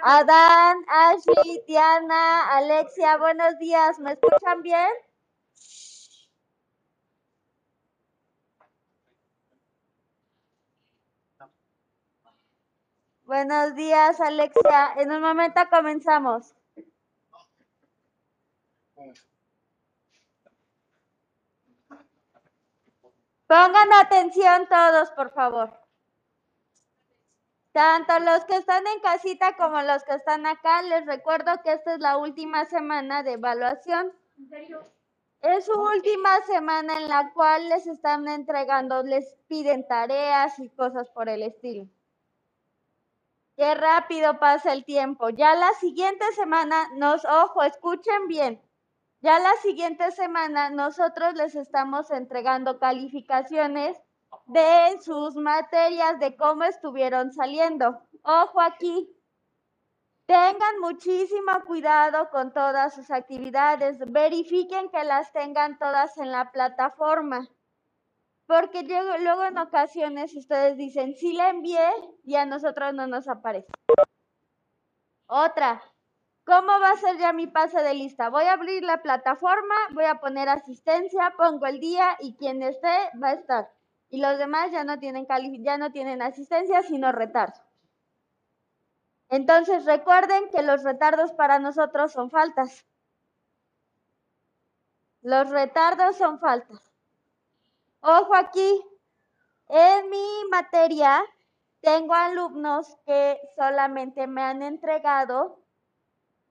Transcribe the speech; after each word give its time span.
Adán, 0.00 0.84
Ashley, 0.88 1.64
Diana, 1.66 2.56
Alexia, 2.56 3.16
buenos 3.16 3.58
días. 3.58 3.98
¿Me 3.98 4.12
escuchan 4.12 4.62
bien? 4.62 4.88
Buenos 13.24 13.74
días, 13.74 14.20
Alexia. 14.20 14.94
En 14.96 15.12
un 15.12 15.20
momento 15.20 15.60
comenzamos. 15.70 16.54
Pongan 23.46 23.92
atención 23.94 24.68
todos, 24.68 25.10
por 25.12 25.32
favor. 25.32 25.87
Tanto 27.72 28.18
los 28.20 28.44
que 28.46 28.56
están 28.56 28.86
en 28.86 29.00
casita 29.00 29.56
como 29.56 29.80
los 29.82 30.02
que 30.04 30.14
están 30.14 30.46
acá, 30.46 30.82
les 30.82 31.06
recuerdo 31.06 31.62
que 31.62 31.72
esta 31.72 31.94
es 31.94 32.00
la 32.00 32.16
última 32.16 32.64
semana 32.64 33.22
de 33.22 33.32
evaluación. 33.32 34.12
Es 35.40 35.66
su 35.66 35.72
última 35.72 36.40
semana 36.46 36.98
en 36.98 37.08
la 37.08 37.32
cual 37.32 37.68
les 37.68 37.86
están 37.86 38.26
entregando, 38.26 39.02
les 39.02 39.36
piden 39.46 39.86
tareas 39.86 40.58
y 40.58 40.68
cosas 40.70 41.08
por 41.10 41.28
el 41.28 41.42
estilo. 41.42 41.86
Qué 43.56 43.74
rápido 43.74 44.38
pasa 44.38 44.72
el 44.72 44.84
tiempo. 44.84 45.30
Ya 45.30 45.54
la 45.54 45.72
siguiente 45.74 46.24
semana, 46.32 46.88
nos, 46.94 47.24
ojo, 47.24 47.62
escuchen 47.62 48.28
bien. 48.28 48.62
Ya 49.20 49.38
la 49.40 49.52
siguiente 49.62 50.12
semana 50.12 50.70
nosotros 50.70 51.34
les 51.34 51.56
estamos 51.56 52.10
entregando 52.12 52.78
calificaciones 52.78 54.00
de 54.46 55.00
sus 55.02 55.36
materias, 55.36 56.18
de 56.18 56.36
cómo 56.36 56.64
estuvieron 56.64 57.32
saliendo. 57.32 58.00
Ojo 58.22 58.60
aquí. 58.60 59.14
Tengan 60.26 60.80
muchísimo 60.80 61.52
cuidado 61.66 62.28
con 62.30 62.52
todas 62.52 62.94
sus 62.94 63.10
actividades. 63.10 63.98
Verifiquen 64.10 64.90
que 64.90 65.04
las 65.04 65.32
tengan 65.32 65.78
todas 65.78 66.16
en 66.18 66.30
la 66.30 66.50
plataforma. 66.50 67.48
Porque 68.46 68.82
luego 68.82 69.44
en 69.44 69.58
ocasiones 69.58 70.34
ustedes 70.34 70.76
dicen, 70.76 71.14
sí 71.14 71.34
la 71.34 71.50
envié 71.50 71.88
y 72.24 72.36
a 72.36 72.46
nosotros 72.46 72.94
no 72.94 73.06
nos 73.06 73.28
aparece. 73.28 73.68
Otra, 75.26 75.82
¿cómo 76.44 76.68
va 76.80 76.90
a 76.92 76.96
ser 76.96 77.18
ya 77.18 77.34
mi 77.34 77.46
pase 77.46 77.82
de 77.82 77.92
lista? 77.92 78.30
Voy 78.30 78.44
a 78.44 78.54
abrir 78.54 78.82
la 78.82 79.02
plataforma, 79.02 79.74
voy 79.92 80.06
a 80.06 80.20
poner 80.20 80.48
asistencia, 80.48 81.34
pongo 81.36 81.66
el 81.66 81.80
día 81.80 82.16
y 82.20 82.34
quien 82.36 82.62
esté 82.62 83.10
va 83.22 83.28
a 83.28 83.34
estar. 83.34 83.77
Y 84.10 84.20
los 84.20 84.38
demás 84.38 84.70
ya 84.70 84.84
no 84.84 84.98
tienen, 84.98 85.26
ya 85.62 85.76
no 85.76 85.92
tienen 85.92 86.22
asistencia, 86.22 86.82
sino 86.82 87.12
retardo. 87.12 87.60
Entonces 89.28 89.84
recuerden 89.84 90.48
que 90.50 90.62
los 90.62 90.82
retardos 90.82 91.32
para 91.32 91.58
nosotros 91.58 92.12
son 92.12 92.30
faltas. 92.30 92.86
Los 95.20 95.50
retardos 95.50 96.16
son 96.16 96.38
faltas. 96.38 96.80
Ojo 98.00 98.34
aquí, 98.34 98.82
en 99.68 100.08
mi 100.08 100.44
materia 100.50 101.22
tengo 101.80 102.14
alumnos 102.14 102.96
que 103.04 103.38
solamente 103.56 104.26
me 104.26 104.42
han 104.42 104.62
entregado 104.62 105.62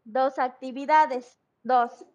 dos 0.03 0.37
actividades, 0.37 1.39
dos. 1.63 2.05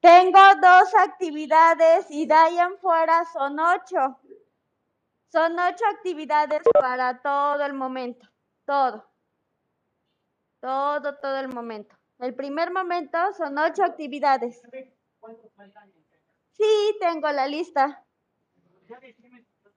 Tengo 0.00 0.40
dos 0.60 0.94
actividades 0.96 2.10
y 2.10 2.26
de 2.26 2.34
ahí 2.34 2.58
en 2.58 2.78
fuera 2.78 3.24
son 3.32 3.58
ocho. 3.58 4.20
Son 5.28 5.58
ocho 5.58 5.84
actividades 5.92 6.62
para 6.72 7.20
todo 7.20 7.64
el 7.64 7.72
momento, 7.72 8.28
todo. 8.64 9.10
Todo, 10.60 11.18
todo 11.18 11.38
el 11.38 11.48
momento. 11.48 11.96
El 12.18 12.34
primer 12.34 12.72
momento 12.72 13.18
son 13.34 13.58
ocho 13.58 13.84
actividades. 13.84 14.62
Sí, 16.52 16.96
tengo 17.00 17.30
la 17.32 17.46
lista. 17.46 18.04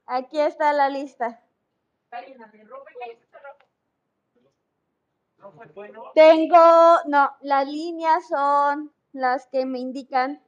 Aquí 0.06 0.39
está 0.39 0.74
la 0.74 0.89
lista. 0.89 1.44
Tengo, 6.13 6.98
no, 7.06 7.36
las 7.42 7.68
líneas 7.68 8.27
son 8.27 8.94
las 9.12 9.48
que 9.48 9.66
me 9.66 9.80
indican 9.80 10.42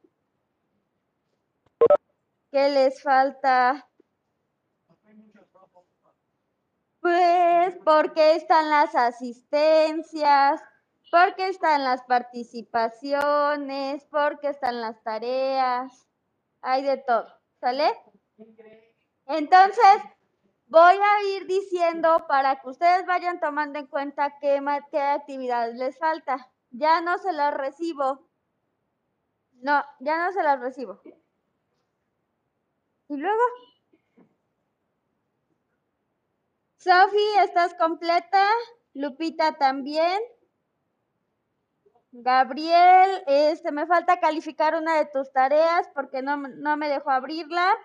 que 2.50 2.68
les 2.68 3.02
falta. 3.02 3.86
Pues 7.00 7.78
porque 7.84 8.34
están 8.34 8.68
las 8.68 8.94
asistencias, 8.94 10.60
porque 11.10 11.48
están 11.48 11.82
las 11.82 12.02
participaciones, 12.02 14.04
porque 14.10 14.48
están 14.48 14.80
las 14.80 15.02
tareas, 15.02 16.06
hay 16.60 16.82
de 16.82 16.98
todo, 16.98 17.26
¿sale? 17.58 17.90
Entonces, 19.26 20.02
voy 20.70 20.94
a 20.94 21.36
ir 21.36 21.46
diciendo 21.46 22.26
para 22.28 22.60
que 22.60 22.68
ustedes 22.68 23.04
vayan 23.04 23.40
tomando 23.40 23.78
en 23.78 23.88
cuenta 23.88 24.38
qué, 24.40 24.62
qué 24.90 25.00
actividades 25.00 25.76
les 25.76 25.98
falta. 25.98 26.48
Ya 26.70 27.00
no 27.00 27.18
se 27.18 27.32
las 27.32 27.52
recibo. 27.52 28.28
No, 29.60 29.84
ya 29.98 30.24
no 30.24 30.32
se 30.32 30.42
las 30.42 30.60
recibo. 30.60 31.00
¿Y 33.08 33.16
luego? 33.16 33.42
Sofi, 36.76 37.26
¿estás 37.40 37.74
completa? 37.74 38.46
Lupita 38.94 39.58
también. 39.58 40.20
Gabriel, 42.12 43.22
este, 43.26 43.72
me 43.72 43.86
falta 43.86 44.20
calificar 44.20 44.76
una 44.76 44.96
de 44.96 45.06
tus 45.06 45.32
tareas 45.32 45.88
porque 45.94 46.22
no, 46.22 46.36
no 46.36 46.76
me 46.76 46.88
dejó 46.88 47.10
abrirla. 47.10 47.76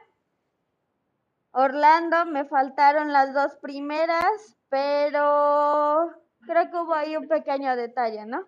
Orlando, 1.57 2.25
me 2.25 2.43
faltaron 2.43 3.13
las 3.13 3.33
dos 3.33 3.55
primeras, 3.61 4.57
pero 4.67 6.11
creo 6.45 6.69
que 6.69 6.75
hubo 6.75 6.93
ahí 6.93 7.15
un 7.15 7.29
pequeño 7.29 7.77
detalle, 7.77 8.25
¿no? 8.25 8.45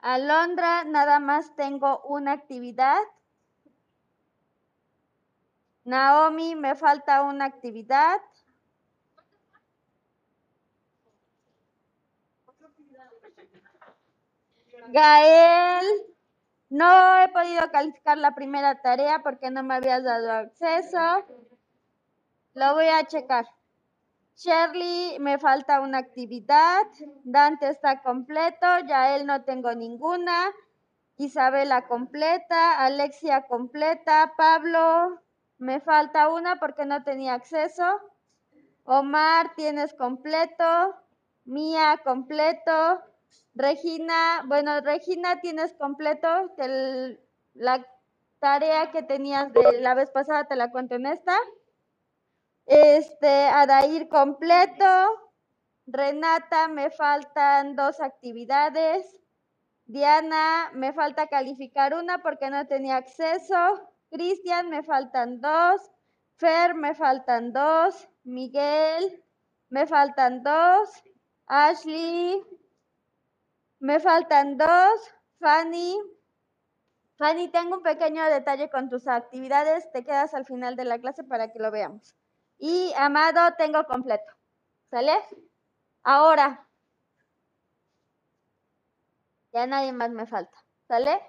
Alondra, 0.00 0.82
nada 0.82 1.20
más 1.20 1.54
tengo 1.54 2.02
una 2.06 2.32
actividad. 2.32 2.98
Naomi, 5.84 6.56
me 6.56 6.74
falta 6.74 7.22
una 7.22 7.44
actividad. 7.44 8.20
Gael, 14.88 16.09
no 16.70 17.18
he 17.20 17.28
podido 17.28 17.68
calificar 17.72 18.16
la 18.16 18.34
primera 18.34 18.80
tarea 18.80 19.22
porque 19.24 19.50
no 19.50 19.64
me 19.64 19.74
habías 19.74 20.04
dado 20.04 20.30
acceso. 20.30 21.24
Lo 22.54 22.74
voy 22.74 22.86
a 22.86 23.04
checar. 23.06 23.46
Shirley, 24.36 25.18
me 25.18 25.38
falta 25.38 25.80
una 25.80 25.98
actividad. 25.98 26.82
Dante 27.24 27.68
está 27.68 28.00
completo. 28.02 28.66
Ya 28.86 29.16
él 29.16 29.26
no 29.26 29.42
tengo 29.42 29.74
ninguna. 29.74 30.50
Isabela 31.16 31.88
completa. 31.88 32.78
Alexia 32.84 33.48
completa. 33.48 34.32
Pablo, 34.36 35.20
me 35.58 35.80
falta 35.80 36.28
una 36.28 36.60
porque 36.60 36.86
no 36.86 37.02
tenía 37.02 37.34
acceso. 37.34 38.00
Omar, 38.84 39.54
tienes 39.56 39.92
completo. 39.94 40.94
Mía, 41.44 42.00
completo. 42.04 43.02
Regina, 43.60 44.42
bueno, 44.46 44.80
Regina, 44.80 45.40
tienes 45.42 45.74
completo 45.74 46.28
la 47.52 47.86
tarea 48.38 48.90
que 48.90 49.02
tenías 49.02 49.52
de 49.52 49.80
la 49.80 49.92
vez 49.92 50.10
pasada, 50.10 50.44
te 50.44 50.56
la 50.56 50.70
cuento 50.70 50.94
en 50.94 51.04
esta. 51.04 51.36
Este, 52.64 53.48
Adair 53.48 54.08
completo. 54.08 54.86
Renata, 55.86 56.68
me 56.68 56.90
faltan 56.90 57.76
dos 57.76 58.00
actividades. 58.00 59.04
Diana, 59.84 60.70
me 60.72 60.94
falta 60.94 61.26
calificar 61.26 61.92
una 61.92 62.22
porque 62.22 62.48
no 62.48 62.66
tenía 62.66 62.96
acceso. 62.96 63.90
Cristian, 64.10 64.70
me 64.70 64.82
faltan 64.82 65.42
dos. 65.42 65.82
Fer, 66.36 66.74
me 66.74 66.94
faltan 66.94 67.52
dos. 67.52 68.08
Miguel, 68.24 69.22
me 69.68 69.86
faltan 69.86 70.42
dos. 70.42 70.88
Ashley, 71.46 72.42
me 73.80 73.98
faltan 73.98 74.56
dos. 74.56 75.00
Fanny. 75.40 75.98
Fanny, 77.16 77.48
tengo 77.48 77.76
un 77.76 77.82
pequeño 77.82 78.24
detalle 78.26 78.70
con 78.70 78.88
tus 78.88 79.08
actividades. 79.08 79.90
Te 79.92 80.04
quedas 80.04 80.34
al 80.34 80.46
final 80.46 80.76
de 80.76 80.84
la 80.84 80.98
clase 80.98 81.24
para 81.24 81.50
que 81.50 81.58
lo 81.58 81.70
veamos. 81.70 82.14
Y 82.58 82.92
Amado, 82.96 83.54
tengo 83.56 83.84
completo. 83.84 84.32
¿Sale? 84.90 85.14
Ahora. 86.02 86.68
Ya 89.52 89.66
nadie 89.66 89.92
más 89.92 90.10
me 90.10 90.26
falta. 90.26 90.56
¿Sale? 90.86 91.20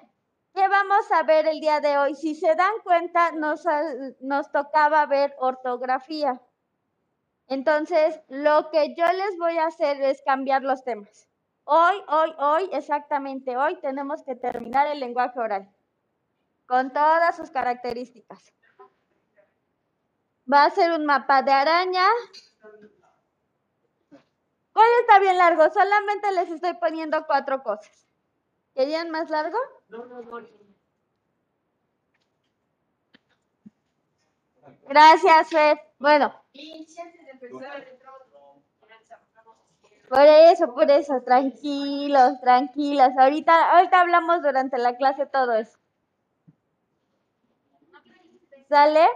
¿Qué 0.54 0.68
vamos 0.68 1.10
a 1.12 1.24
ver 1.24 1.48
el 1.48 1.62
día 1.62 1.80
de 1.80 1.98
hoy? 1.98 2.16
Si 2.16 2.36
se 2.36 2.56
dan 2.56 2.74
cuenta, 2.84 3.32
nos, 3.32 3.64
nos 4.20 4.52
tocaba 4.52 5.06
ver 5.06 5.34
ortografía. 5.40 6.42
Entonces, 7.48 8.20
lo 8.28 8.70
que 8.70 8.94
yo 8.96 9.06
les 9.06 9.38
voy 9.38 9.58
a 9.58 9.68
hacer 9.68 10.02
es 10.02 10.22
cambiar 10.24 10.64
los 10.64 10.84
temas. 10.84 11.31
Hoy, 11.64 12.04
hoy, 12.08 12.34
hoy, 12.38 12.70
exactamente 12.74 13.56
hoy, 13.56 13.80
tenemos 13.80 14.24
que 14.24 14.36
terminar 14.36 14.88
el 14.88 15.00
lenguaje 15.00 15.40
oral 15.40 15.72
con 16.66 16.92
todas 16.92 17.36
sus 17.36 17.52
características. 17.52 18.54
Va 20.52 20.66
a 20.66 20.70
ser 20.70 20.92
un 20.92 21.06
mapa 21.06 21.42
de 21.44 21.52
araña. 21.52 22.06
Hoy 24.74 24.88
está 25.02 25.20
bien 25.20 25.38
largo, 25.38 25.70
solamente 25.70 26.32
les 26.32 26.50
estoy 26.50 26.74
poniendo 26.76 27.26
cuatro 27.28 27.62
cosas. 27.62 28.08
¿Querían 28.74 29.10
más 29.10 29.30
largo? 29.30 29.58
Gracias, 34.88 35.50
Fred. 35.50 35.78
Bueno. 36.00 36.34
Por 40.12 40.28
eso, 40.28 40.74
por 40.74 40.92
eso, 40.92 41.22
tranquilos, 41.22 42.42
tranquilos. 42.42 43.12
Ahorita, 43.18 43.72
ahorita 43.72 44.02
hablamos 44.02 44.42
durante 44.42 44.78
la 44.78 44.98
clase 44.98 45.26
todo 45.26 45.54
eso. 45.54 45.78
¿Sale? 48.68 49.08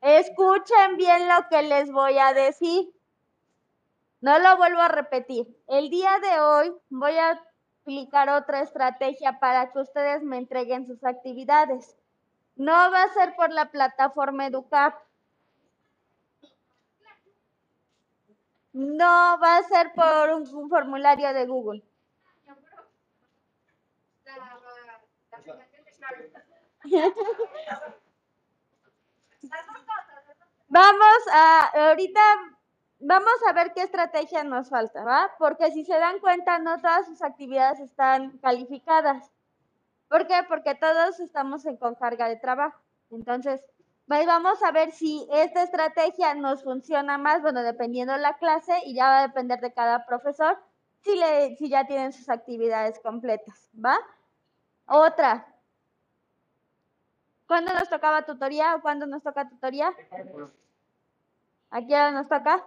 Escuchen 0.00 0.96
bien 0.96 1.28
lo 1.28 1.48
que 1.48 1.62
les 1.62 1.92
voy 1.92 2.18
a 2.18 2.32
decir. 2.32 2.92
No 4.20 4.40
lo 4.40 4.56
vuelvo 4.56 4.80
a 4.80 4.88
repetir. 4.88 5.46
El 5.68 5.88
día 5.88 6.18
de 6.18 6.40
hoy 6.40 6.74
voy 6.90 7.16
a 7.16 7.40
aplicar 7.82 8.30
otra 8.30 8.62
estrategia 8.62 9.38
para 9.38 9.70
que 9.70 9.78
ustedes 9.78 10.24
me 10.24 10.38
entreguen 10.38 10.88
sus 10.88 11.04
actividades. 11.04 11.96
No 12.56 12.72
va 12.72 13.04
a 13.04 13.14
ser 13.14 13.36
por 13.36 13.52
la 13.52 13.70
plataforma 13.70 14.48
Educar. 14.48 14.98
No 18.72 19.38
va 19.38 19.58
a 19.58 19.62
ser 19.64 19.92
por 19.92 20.30
un, 20.30 20.68
formulario 20.68 21.32
de 21.34 21.46
Google. 21.46 21.82
Vamos 30.68 31.18
a, 31.32 31.88
ahorita 31.88 32.20
vamos 33.00 33.34
a 33.46 33.52
ver 33.52 33.72
qué 33.74 33.82
estrategia 33.82 34.42
nos 34.42 34.70
falta, 34.70 35.04
¿va? 35.04 35.30
Porque 35.38 35.70
si 35.70 35.84
se 35.84 35.98
dan 35.98 36.18
cuenta, 36.20 36.58
no 36.58 36.80
todas 36.80 37.06
sus 37.06 37.20
actividades 37.22 37.80
están 37.80 38.38
calificadas. 38.38 39.30
¿Por 40.08 40.26
qué? 40.26 40.42
Porque 40.48 40.74
todos 40.74 41.20
estamos 41.20 41.66
en, 41.66 41.76
con 41.76 41.94
carga 41.94 42.28
de 42.28 42.36
trabajo. 42.36 42.80
Entonces, 43.10 43.62
vamos 44.26 44.62
a 44.62 44.70
ver 44.72 44.92
si 44.92 45.26
esta 45.32 45.62
estrategia 45.62 46.34
nos 46.34 46.62
funciona 46.62 47.18
más, 47.18 47.40
bueno, 47.40 47.62
dependiendo 47.62 48.12
de 48.12 48.20
la 48.20 48.36
clase, 48.36 48.74
y 48.84 48.94
ya 48.94 49.08
va 49.08 49.18
a 49.20 49.26
depender 49.26 49.60
de 49.60 49.72
cada 49.72 50.04
profesor, 50.06 50.58
si, 51.00 51.68
ya 51.68 51.86
tienen 51.86 52.12
sus 52.12 52.28
actividades 52.28 53.00
completas, 53.00 53.70
¿va? 53.74 53.98
Otra. 54.86 55.46
¿Cuándo 57.46 57.72
nos 57.74 57.88
tocaba 57.88 58.24
tutoría 58.24 58.76
o 58.76 58.82
cuándo 58.82 59.06
nos 59.06 59.22
toca 59.22 59.48
tutoría? 59.48 59.92
¿Aquí 61.70 61.94
ahora 61.94 62.12
nos 62.12 62.28
toca? 62.28 62.64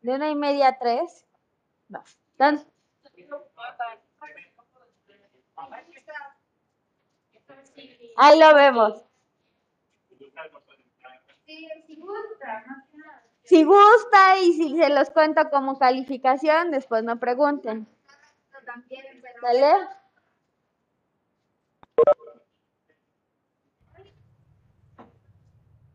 De 0.00 0.14
una 0.14 0.30
y 0.30 0.34
media 0.34 0.68
a 0.68 0.78
tres. 0.78 1.24
No. 1.88 2.02
Entonces, 2.38 2.66
ahí 8.16 8.38
lo 8.38 8.54
vemos. 8.54 9.04
Si 13.44 13.64
gusta 13.64 14.38
y 14.38 14.52
si 14.54 14.76
se 14.76 14.88
los 14.88 15.10
cuento 15.10 15.50
como 15.50 15.78
calificación, 15.78 16.70
después 16.70 17.04
no 17.04 17.18
pregunten. 17.18 17.86
¿Sale? 19.40 19.72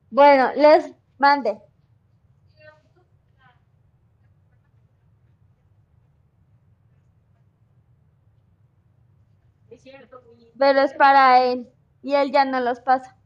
Bueno, 0.10 0.52
les 0.56 0.94
mande. 1.18 1.60
Pero 10.60 10.82
es 10.82 10.94
para 10.94 11.44
él 11.44 11.72
y 12.08 12.16
él 12.16 12.32
ya 12.32 12.46
no 12.46 12.62
los 12.62 12.80
pasa. 12.80 13.18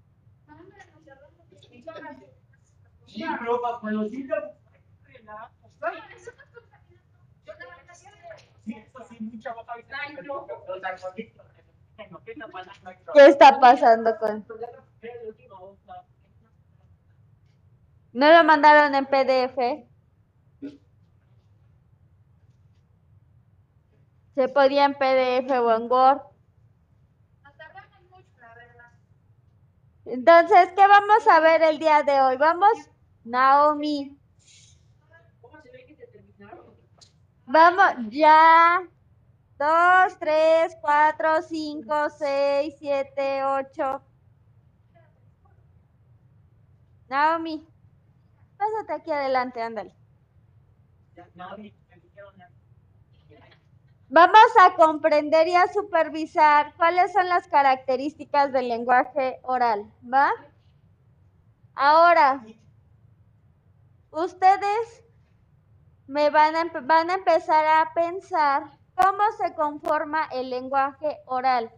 ¿Qué 13.13 13.25
está 13.27 13.59
pasando 13.59 14.17
con? 14.17 14.47
¿No 18.13 18.33
lo 18.33 18.43
mandaron 18.43 18.95
en 18.95 19.05
PDF? 19.05 19.85
Se 24.33 24.49
podía 24.49 24.85
en 24.85 24.95
PDF 24.95 25.51
o 25.51 25.71
en 25.75 25.91
Word. 25.91 26.30
Entonces, 30.11 30.73
¿qué 30.75 30.85
vamos 30.85 31.25
a 31.25 31.39
ver 31.39 31.61
el 31.61 31.79
día 31.79 32.03
de 32.03 32.19
hoy? 32.19 32.35
Vamos, 32.35 32.73
Naomi. 33.23 34.19
Vamos, 37.45 38.09
ya. 38.09 38.85
Dos, 39.57 40.19
tres, 40.19 40.75
cuatro, 40.81 41.41
cinco, 41.43 42.09
seis, 42.09 42.75
siete, 42.77 43.41
ocho. 43.45 44.01
Naomi, 47.07 47.65
pásate 48.57 48.93
aquí 48.93 49.11
adelante, 49.11 49.61
ándale. 49.61 49.95
Vamos 54.13 54.51
a 54.59 54.75
comprender 54.75 55.47
y 55.47 55.55
a 55.55 55.71
supervisar 55.71 56.73
cuáles 56.75 57.13
son 57.13 57.29
las 57.29 57.47
características 57.47 58.51
del 58.51 58.67
lenguaje 58.67 59.39
oral, 59.43 59.89
¿va? 60.03 60.29
Ahora, 61.75 62.45
ustedes 64.11 65.05
me 66.07 66.29
van 66.29 66.57
a, 66.57 66.65
van 66.81 67.09
a 67.09 67.13
empezar 67.13 67.65
a 67.65 67.93
pensar 67.93 68.77
cómo 68.95 69.23
se 69.41 69.55
conforma 69.55 70.27
el 70.33 70.49
lenguaje 70.49 71.21
oral. 71.25 71.71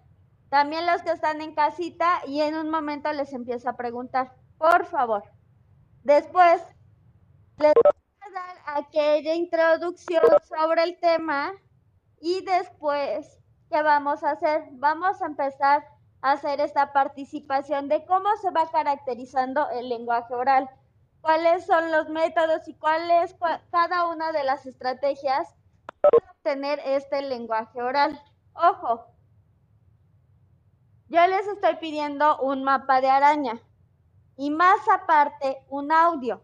También 0.49 0.87
los 0.87 1.03
que 1.03 1.11
están 1.11 1.39
en 1.39 1.53
casita 1.53 2.23
y 2.25 2.41
en 2.41 2.55
un 2.55 2.71
momento 2.71 3.13
les 3.13 3.31
empiezo 3.31 3.69
a 3.69 3.77
preguntar, 3.77 4.33
por 4.57 4.87
favor. 4.87 5.21
Después, 6.03 6.63
les 7.59 7.73
voy 7.75 7.93
a 8.21 8.31
dar 8.31 8.83
aquella 8.83 9.35
introducción 9.35 10.23
sobre 10.49 10.81
el 10.81 10.99
tema 10.99 11.53
y 12.23 12.39
después, 12.45 13.37
¿qué 13.69 13.81
vamos 13.83 14.23
a 14.23 14.31
hacer? 14.31 14.69
Vamos 14.71 15.21
a 15.21 15.25
empezar 15.25 15.85
a 16.21 16.31
hacer 16.31 16.61
esta 16.61 16.93
participación 16.93 17.89
de 17.89 18.05
cómo 18.05 18.29
se 18.41 18.49
va 18.51 18.71
caracterizando 18.71 19.69
el 19.71 19.89
lenguaje 19.89 20.33
oral, 20.33 20.69
cuáles 21.19 21.65
son 21.65 21.91
los 21.91 22.07
métodos 22.07 22.65
y 22.69 22.75
cuál 22.75 23.11
es 23.11 23.35
cada 23.71 24.07
una 24.07 24.31
de 24.31 24.45
las 24.45 24.65
estrategias 24.65 25.53
para 25.99 26.31
obtener 26.31 26.79
este 26.85 27.21
lenguaje 27.23 27.81
oral. 27.81 28.17
Ojo, 28.53 29.05
yo 31.09 31.27
les 31.27 31.45
estoy 31.47 31.75
pidiendo 31.75 32.39
un 32.39 32.63
mapa 32.63 33.01
de 33.01 33.09
araña 33.09 33.59
y 34.37 34.49
más 34.49 34.79
aparte 34.87 35.57
un 35.67 35.91
audio. 35.91 36.41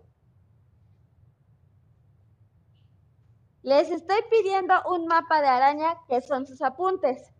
Les 3.62 3.92
estoy 3.92 4.22
pidiendo 4.32 4.74
un 4.90 5.06
mapa 5.06 5.42
de 5.42 5.48
araña 5.48 5.98
que 6.08 6.22
son 6.22 6.48
sus 6.48 6.62
apuntes, 6.62 7.34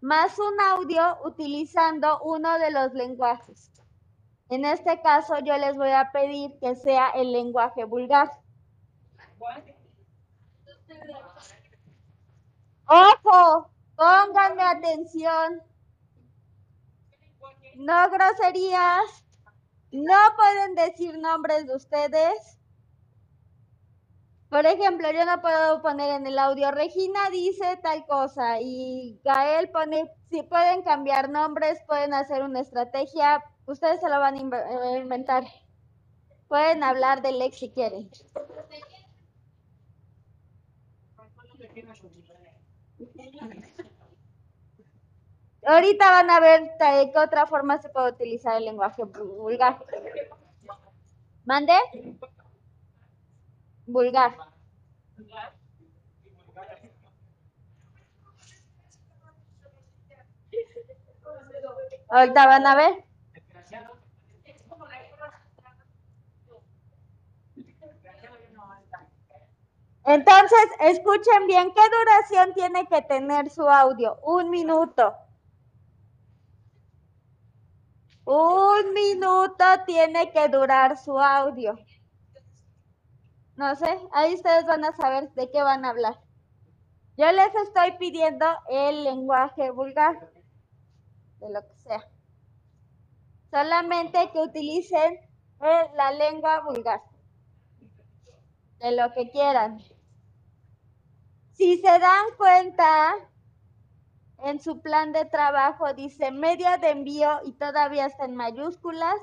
más 0.00 0.36
un 0.38 0.60
audio 0.60 1.18
utilizando 1.24 2.20
uno 2.22 2.58
de 2.58 2.72
los 2.72 2.92
lenguajes. 2.94 3.70
En 4.48 4.64
este 4.64 5.00
caso 5.02 5.38
yo 5.38 5.56
les 5.56 5.76
voy 5.76 5.90
a 5.90 6.10
pedir 6.12 6.58
que 6.58 6.74
sea 6.74 7.10
el 7.10 7.32
lenguaje 7.32 7.84
vulgar. 7.84 8.28
Ojo, 12.86 13.70
pónganme 13.96 14.62
atención. 14.62 15.62
No 17.76 18.10
groserías. 18.10 19.24
No 19.92 20.18
pueden 20.36 20.74
decir 20.74 21.18
nombres 21.18 21.66
de 21.66 21.76
ustedes. 21.76 22.58
Por 24.52 24.66
ejemplo, 24.66 25.10
yo 25.10 25.24
no 25.24 25.40
puedo 25.40 25.80
poner 25.80 26.10
en 26.10 26.26
el 26.26 26.38
audio, 26.38 26.70
Regina 26.72 27.30
dice 27.30 27.78
tal 27.82 28.04
cosa 28.04 28.60
y 28.60 29.18
Gael 29.24 29.70
pone, 29.70 30.12
si 30.28 30.42
pueden 30.42 30.82
cambiar 30.82 31.30
nombres, 31.30 31.80
pueden 31.86 32.12
hacer 32.12 32.42
una 32.42 32.60
estrategia, 32.60 33.42
ustedes 33.64 34.00
se 34.00 34.10
lo 34.10 34.20
van 34.20 34.34
a 34.34 34.98
inventar. 34.98 35.44
Pueden 36.48 36.82
hablar 36.82 37.22
del 37.22 37.40
ex 37.40 37.60
si 37.60 37.70
quieren. 37.70 38.10
Ahorita 45.64 46.10
van 46.10 46.28
a 46.28 46.40
ver 46.40 46.60
de 46.78 47.10
qué 47.10 47.18
otra 47.18 47.46
forma 47.46 47.80
se 47.80 47.88
puede 47.88 48.10
utilizar 48.10 48.58
el 48.58 48.66
lenguaje 48.66 49.02
vulgar. 49.04 49.82
¿Mande? 51.46 51.72
Vulgar. 53.92 54.36
Ahorita 62.08 62.46
van 62.46 62.66
a 62.66 62.74
ver. 62.74 63.04
Entonces, 70.04 70.66
escuchen 70.80 71.46
bien, 71.46 71.72
¿qué 71.72 71.80
duración 71.88 72.54
tiene 72.54 72.86
que 72.86 73.02
tener 73.02 73.50
su 73.50 73.68
audio? 73.68 74.18
Un 74.24 74.50
minuto. 74.50 75.14
Un 78.24 78.92
minuto 78.92 79.64
tiene 79.86 80.30
que 80.32 80.48
durar 80.48 80.98
su 80.98 81.18
audio. 81.18 81.76
No 83.56 83.76
sé, 83.76 84.00
ahí 84.12 84.34
ustedes 84.34 84.64
van 84.64 84.84
a 84.84 84.96
saber 84.96 85.30
de 85.34 85.50
qué 85.50 85.62
van 85.62 85.84
a 85.84 85.90
hablar. 85.90 86.18
Yo 87.16 87.30
les 87.30 87.54
estoy 87.54 87.92
pidiendo 87.98 88.46
el 88.70 89.04
lenguaje 89.04 89.70
vulgar, 89.70 90.32
de 91.38 91.50
lo 91.50 91.60
que 91.60 91.76
sea. 91.76 92.08
Solamente 93.50 94.30
que 94.32 94.40
utilicen 94.40 95.20
la 95.60 96.12
lengua 96.12 96.60
vulgar, 96.60 97.02
de 98.78 98.92
lo 98.92 99.12
que 99.12 99.30
quieran. 99.30 99.78
Si 101.52 101.76
se 101.76 101.98
dan 101.98 102.24
cuenta, 102.38 103.14
en 104.38 104.58
su 104.60 104.80
plan 104.80 105.12
de 105.12 105.26
trabajo 105.26 105.92
dice 105.92 106.30
medio 106.30 106.66
de 106.78 106.90
envío 106.90 107.40
y 107.44 107.52
todavía 107.52 108.06
está 108.06 108.24
en 108.24 108.34
mayúsculas 108.34 109.16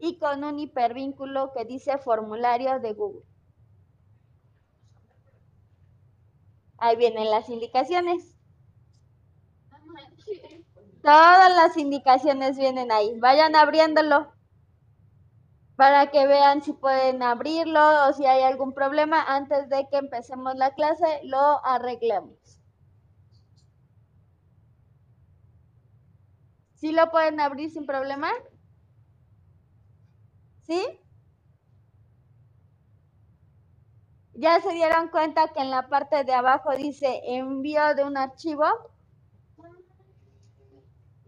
y 0.00 0.18
con 0.18 0.42
un 0.42 0.58
hipervínculo 0.58 1.52
que 1.52 1.64
dice 1.64 1.96
formulario 1.98 2.80
de 2.80 2.92
Google. 2.94 3.27
Ahí 6.78 6.96
vienen 6.96 7.30
las 7.30 7.48
indicaciones. 7.48 8.36
Todas 11.02 11.54
las 11.54 11.76
indicaciones 11.76 12.56
vienen 12.56 12.90
ahí. 12.92 13.18
Vayan 13.18 13.56
abriéndolo 13.56 14.32
para 15.78 16.10
que 16.10 16.26
vean 16.26 16.60
si 16.60 16.72
pueden 16.72 17.22
abrirlo 17.22 18.08
o 18.08 18.12
si 18.12 18.26
hay 18.26 18.42
algún 18.42 18.74
problema 18.74 19.22
antes 19.22 19.68
de 19.68 19.86
que 19.88 19.98
empecemos 19.98 20.56
la 20.56 20.74
clase, 20.74 21.20
lo 21.22 21.64
arreglemos. 21.64 22.60
¿Sí 26.74 26.90
lo 26.90 27.10
pueden 27.12 27.38
abrir 27.38 27.70
sin 27.70 27.86
problema? 27.86 28.28
¿Sí? 30.62 30.84
¿Ya 34.40 34.60
se 34.60 34.72
dieron 34.72 35.08
cuenta 35.08 35.48
que 35.48 35.58
en 35.58 35.70
la 35.70 35.88
parte 35.88 36.22
de 36.22 36.32
abajo 36.32 36.70
dice 36.76 37.22
envío 37.24 37.96
de 37.96 38.04
un 38.04 38.16
archivo? 38.16 38.66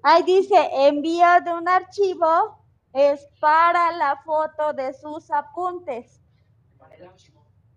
Ahí 0.04 0.22
dice 0.22 0.54
envío 0.86 1.26
de 1.44 1.52
un 1.52 1.68
archivo 1.68 2.64
es 2.92 3.26
para 3.40 3.90
la 3.96 4.22
foto 4.24 4.72
de 4.74 4.92
sus 4.92 5.28
apuntes. 5.32 6.22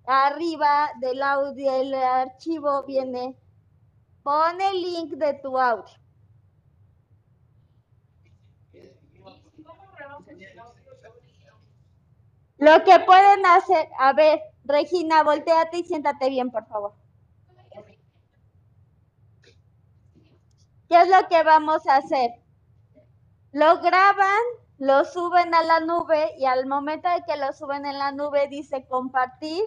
Arriba 0.06 0.92
del 1.00 1.24
audio, 1.24 1.82
el 1.82 1.96
archivo 1.96 2.84
viene, 2.84 3.36
pone 4.22 4.70
el 4.70 4.82
link 4.84 5.14
de 5.14 5.34
tu 5.34 5.58
audio. 5.58 5.96
Lo 12.60 12.84
que 12.84 13.00
pueden 13.00 13.46
hacer, 13.48 13.90
a 13.98 14.14
ver, 14.14 14.53
Regina, 14.66 15.24
volteate 15.24 15.80
y 15.80 15.84
siéntate 15.84 16.30
bien, 16.30 16.52
por 16.52 16.66
favor. 16.68 16.94
¿Qué 20.88 21.02
es 21.02 21.08
lo 21.08 21.28
que 21.28 21.44
vamos 21.44 21.88
a 21.88 21.98
hacer? 21.98 22.32
Lo 23.52 23.82
graban 23.82 24.42
lo 24.84 25.06
suben 25.06 25.54
a 25.54 25.64
la 25.64 25.80
nube 25.80 26.34
y 26.38 26.46
al 26.46 26.66
momento 26.66 27.08
de 27.08 27.24
que 27.24 27.38
lo 27.38 27.54
suben 27.54 27.86
en 27.86 27.98
la 27.98 28.12
nube 28.12 28.48
dice 28.50 28.86
compartir 28.88 29.64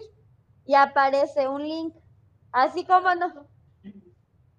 y 0.65 0.75
aparece 0.75 1.47
un 1.47 1.63
link. 1.67 1.95
Así 2.51 2.85
como 2.85 3.15
no, 3.15 3.47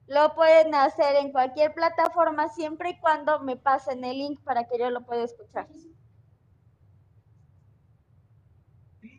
lo 0.09 0.35
pueden 0.35 0.75
hacer 0.75 1.17
en 1.17 1.31
cualquier 1.31 1.75
plataforma 1.75 2.49
siempre 2.49 2.91
y 2.91 2.99
cuando 2.99 3.39
me 3.41 3.57
pasen 3.57 4.05
el 4.05 4.19
link 4.19 4.43
para 4.43 4.67
que 4.67 4.79
yo 4.79 4.91
lo 4.91 5.05
pueda 5.05 5.25
escuchar. 5.25 5.69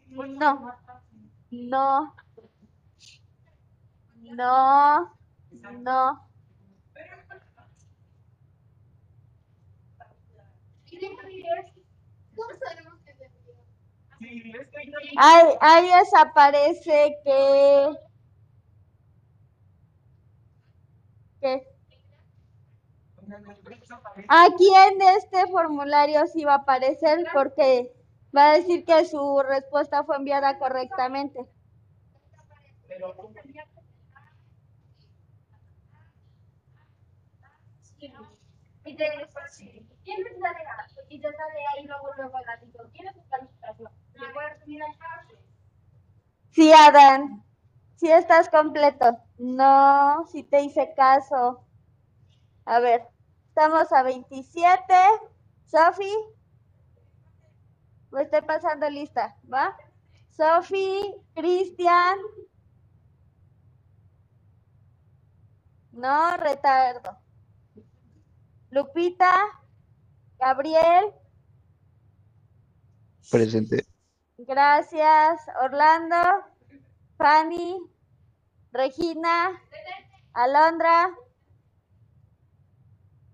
No, 0.08 0.74
no, 1.52 2.16
no, 4.22 5.16
no. 5.80 6.30
Ahí, 15.18 15.48
ahí 15.62 15.90
desaparece 16.00 17.18
que... 17.24 17.90
¿Qué? 21.42 21.68
Aquí 24.28 24.70
en 24.88 25.02
este 25.02 25.48
formulario 25.48 26.28
sí 26.28 26.44
va 26.44 26.54
a 26.54 26.58
aparecer 26.58 27.26
porque 27.34 27.94
va 28.36 28.52
a 28.52 28.58
decir 28.58 28.86
que 28.86 29.06
su 29.06 29.42
respuesta 29.48 30.04
fue 30.04 30.18
enviada 30.18 30.58
correctamente. 30.60 31.48
Y 41.10 41.20
te 41.20 41.28
sale 41.32 41.60
ahí 41.76 41.86
luego 41.86 42.10
luego 42.18 42.38
el 42.38 42.46
gatito. 42.46 42.88
¿Tienes 42.90 43.16
tu 43.16 43.28
calificación? 43.28 43.92
¿Le 44.14 44.34
puedes 44.34 44.60
subir 44.62 44.82
al 44.84 44.96
Sí, 46.52 46.72
Adán. 46.72 47.44
Sí 47.96 48.12
estás 48.12 48.50
completo. 48.50 49.18
No, 49.38 50.26
si 50.32 50.44
te 50.44 50.62
hice 50.62 50.94
caso. 50.96 51.66
A 52.66 52.80
ver, 52.80 53.08
estamos 53.48 53.92
a 53.92 54.04
27. 54.04 54.94
Sofi. 55.66 56.12
Me 58.12 58.24
estoy 58.24 58.42
pasando 58.42 58.90
lista, 58.90 59.36
¿va? 59.52 59.76
Sofi, 60.30 61.14
Cristian. 61.36 62.18
No, 65.92 66.38
retardo. 66.38 67.18
Lupita. 68.72 69.34
Gabriel. 70.40 71.14
Presente. 73.30 73.86
Gracias. 74.38 75.42
Orlando. 75.62 76.16
Fanny. 77.18 77.80
Regina. 78.72 79.62
Alondra. 80.34 81.14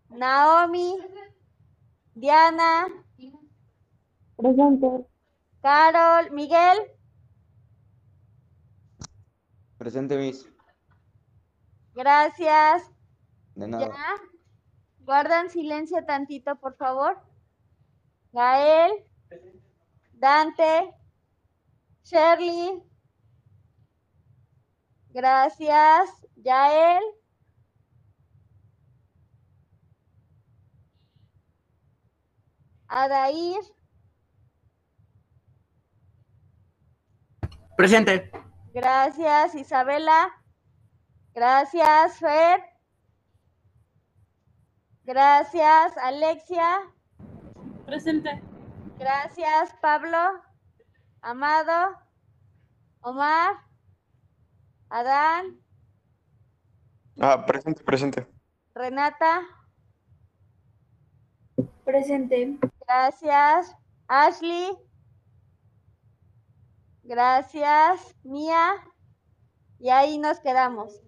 Naomi. 0.10 0.98
Diana. 2.16 3.05
Presente. 4.38 5.08
Carol. 5.62 6.32
Miguel. 6.32 6.78
Presente, 9.78 10.18
Miss. 10.18 10.50
Gracias. 11.94 12.92
De 13.56 13.68
nada. 13.68 13.88
¿Ya? 13.88 14.16
Guardan 15.00 15.50
silencio 15.50 16.04
tantito, 16.06 16.56
por 16.58 16.76
favor. 16.76 17.18
Gael, 18.34 18.92
Dante, 20.14 20.94
Shirley. 22.04 22.84
Gracias. 25.12 26.10
Yael. 26.36 27.04
Adair. 32.88 33.62
Presente. 37.76 38.32
Gracias, 38.74 39.56
Isabela. 39.56 40.32
Gracias, 41.34 42.18
Fer. 42.20 42.64
Gracias, 45.04 45.98
Alexia. 45.98 46.82
Presente. 47.86 48.42
Gracias, 48.98 49.74
Pablo. 49.82 50.42
Amado. 51.22 51.98
Omar. 53.02 53.56
Adán. 54.90 55.60
Ah, 57.20 57.46
presente, 57.46 57.84
presente. 57.84 58.28
Renata. 58.74 59.42
Presente. 61.84 62.58
Gracias. 62.88 63.76
Ashley. 64.08 64.78
Gracias. 67.06 68.16
Mía. 68.24 68.74
Y 69.80 69.90
ahí 69.90 70.18
nos 70.18 70.40
quedamos. 70.40 71.02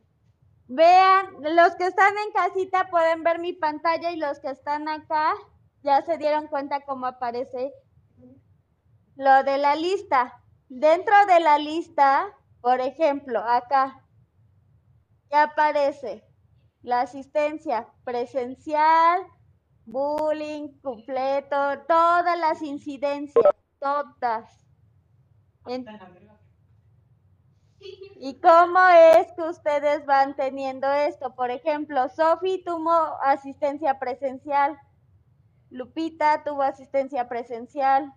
Vean, 0.67 1.37
los 1.39 1.75
que 1.75 1.87
están 1.87 2.13
en 2.17 2.31
casita 2.33 2.87
pueden 2.89 3.23
ver 3.23 3.39
mi 3.39 3.53
pantalla 3.53 4.11
y 4.11 4.17
los 4.17 4.39
que 4.39 4.49
están 4.49 4.87
acá 4.87 5.33
ya 5.81 6.01
se 6.03 6.17
dieron 6.17 6.47
cuenta 6.47 6.81
cómo 6.81 7.05
aparece 7.05 7.73
lo 9.15 9.43
de 9.43 9.57
la 9.57 9.75
lista. 9.75 10.43
Dentro 10.69 11.15
de 11.27 11.39
la 11.39 11.57
lista, 11.57 12.35
por 12.61 12.81
ejemplo, 12.81 13.39
acá, 13.39 14.03
ya 15.31 15.43
aparece 15.43 16.23
la 16.81 17.01
asistencia 17.01 17.87
presencial, 18.03 19.25
bullying, 19.85 20.79
completo, 20.81 21.79
todas 21.87 22.37
las 22.37 22.61
incidencias, 22.61 23.55
todas. 23.79 24.66
En- 25.67 25.85
¿Y 28.19 28.39
cómo 28.39 28.79
es 28.89 29.31
que 29.33 29.41
ustedes 29.43 30.05
van 30.05 30.35
teniendo 30.35 30.91
esto? 30.91 31.35
Por 31.35 31.51
ejemplo, 31.51 32.09
Sofi 32.09 32.63
tuvo 32.63 32.91
asistencia 33.21 33.99
presencial, 33.99 34.77
Lupita 35.69 36.43
tuvo 36.43 36.63
asistencia 36.63 37.27
presencial, 37.29 38.13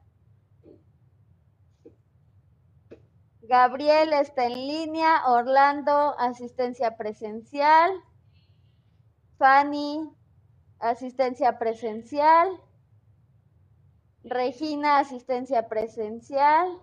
Gabriel 3.43 4.13
está 4.13 4.47
en 4.47 4.55
línea, 4.55 5.27
Orlando 5.27 6.17
asistencia 6.19 6.97
presencial, 6.97 7.91
Fanny 9.39 10.09
asistencia 10.79 11.59
presencial, 11.59 12.49
Regina 14.23 14.99
asistencia 14.99 15.69
presencial. 15.69 16.79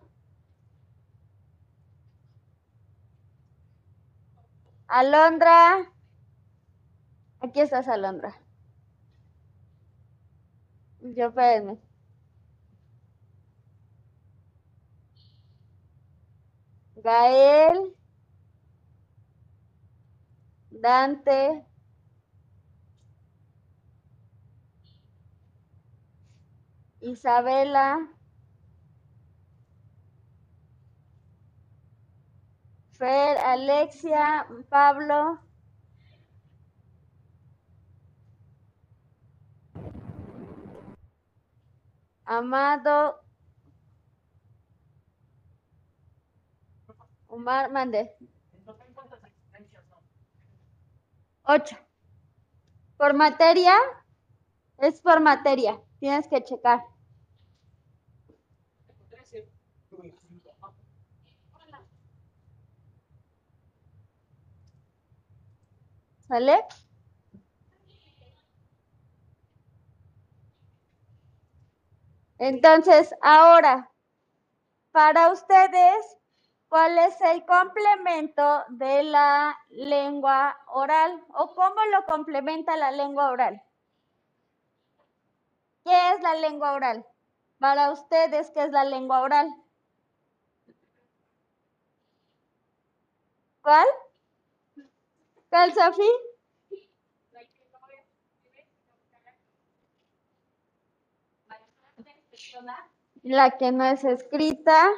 Alondra. 4.88 5.92
Aquí 7.40 7.62
estás, 7.62 7.88
Alondra. 7.88 8.36
Yo, 11.02 11.28
espérenme. 11.30 11.78
Gael. 17.04 17.96
Dante. 20.72 21.66
Isabela. 27.02 28.17
Fer, 32.98 33.38
Alexia, 33.38 34.48
Pablo. 34.70 35.40
Amado. 42.26 43.22
Omar, 47.28 47.72
mande. 47.72 48.16
Ocho. 51.44 51.78
Por 52.98 53.14
materia, 53.14 53.74
es 54.80 55.02
por 55.02 55.20
materia. 55.22 55.80
Tienes 56.00 56.28
que 56.28 56.44
checar. 56.44 56.84
¿Sale? 66.28 66.66
Entonces, 72.38 73.16
ahora, 73.22 73.90
para 74.92 75.32
ustedes, 75.32 76.18
¿cuál 76.70 76.98
es 76.98 77.20
el 77.22 77.46
complemento 77.46 78.64
de 78.70 79.04
la 79.04 79.58
lengua 79.70 80.58
oral? 80.68 81.24
¿O 81.30 81.54
cómo 81.56 81.82
lo 81.92 82.06
complementa 82.06 82.78
la 82.78 82.92
lengua 82.92 83.32
oral? 83.32 83.64
¿Qué 85.84 86.12
es 86.14 86.22
la 86.22 86.36
lengua 86.36 86.74
oral? 86.74 87.06
Para 87.60 87.92
ustedes, 87.92 88.52
¿qué 88.52 88.64
es 88.64 88.72
la 88.72 88.84
lengua 88.84 89.22
oral? 89.22 89.48
¿Cuál? 93.62 93.88
La 103.24 103.58
que 103.58 103.72
no 103.72 103.86
es 103.86 104.04
escrita. 104.04 104.90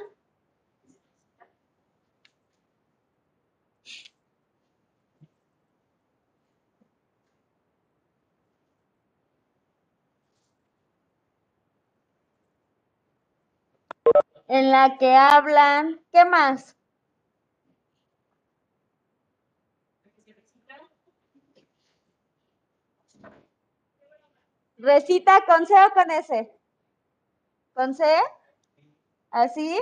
En 14.48 14.72
la 14.72 14.98
que 14.98 15.16
hablan. 15.16 16.02
¿Qué 16.12 16.26
más? 16.26 16.79
Recita 24.80 25.46
con 25.46 25.65
C 25.68 25.74
o 25.76 25.92
con 25.94 26.10
S. 26.10 26.52
¿Con 27.74 27.94
C? 27.94 28.04
¿Así? 29.30 29.78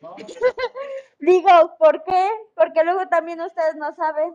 Digo, 1.18 1.76
¿por 1.78 2.02
qué? 2.04 2.30
Porque 2.54 2.84
luego 2.84 3.06
también 3.08 3.40
ustedes 3.42 3.76
no 3.76 3.94
saben. 3.94 4.34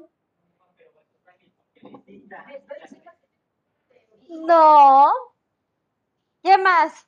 No. 4.30 5.12
¿Qué 6.44 6.58
más? 6.58 7.08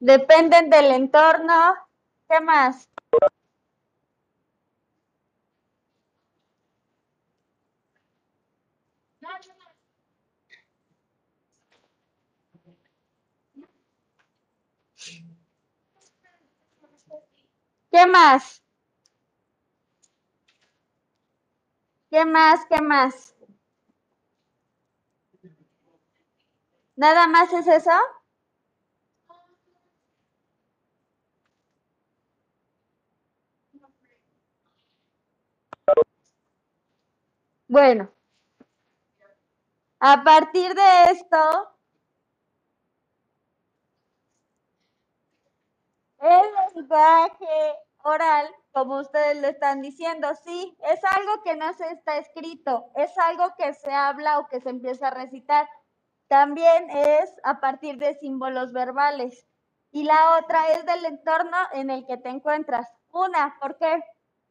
Dependen 0.00 0.70
del 0.70 0.86
entorno. 0.92 1.74
¿Qué 2.28 2.40
más? 2.40 2.88
¿Qué 17.90 18.06
más? 18.06 18.62
¿Qué 22.10 22.24
más? 22.24 22.64
¿Qué 22.68 22.80
más? 22.82 23.34
¿Nada 26.96 27.26
más 27.28 27.52
es 27.52 27.66
eso? 27.66 27.90
Bueno, 37.68 38.10
a 40.00 40.24
partir 40.24 40.74
de 40.74 41.02
esto, 41.10 41.70
el 46.20 46.74
lenguaje 46.74 47.74
oral, 48.04 48.48
como 48.72 49.00
ustedes 49.00 49.40
lo 49.42 49.48
están 49.48 49.82
diciendo, 49.82 50.28
sí, 50.44 50.76
es 50.90 51.00
algo 51.04 51.42
que 51.42 51.56
no 51.56 51.72
se 51.74 51.88
está 51.90 52.16
escrito, 52.16 52.90
es 52.94 53.16
algo 53.18 53.54
que 53.58 53.74
se 53.74 53.92
habla 53.92 54.38
o 54.38 54.48
que 54.48 54.60
se 54.60 54.70
empieza 54.70 55.08
a 55.08 55.10
recitar. 55.10 55.68
También 56.28 56.88
es 56.90 57.34
a 57.42 57.60
partir 57.60 57.98
de 57.98 58.14
símbolos 58.14 58.72
verbales. 58.72 59.46
Y 59.90 60.04
la 60.04 60.38
otra 60.38 60.72
es 60.72 60.86
del 60.86 61.04
entorno 61.04 61.56
en 61.72 61.90
el 61.90 62.06
que 62.06 62.16
te 62.18 62.28
encuentras. 62.30 62.88
Una, 63.10 63.56
¿por 63.60 63.76
qué? 63.78 64.02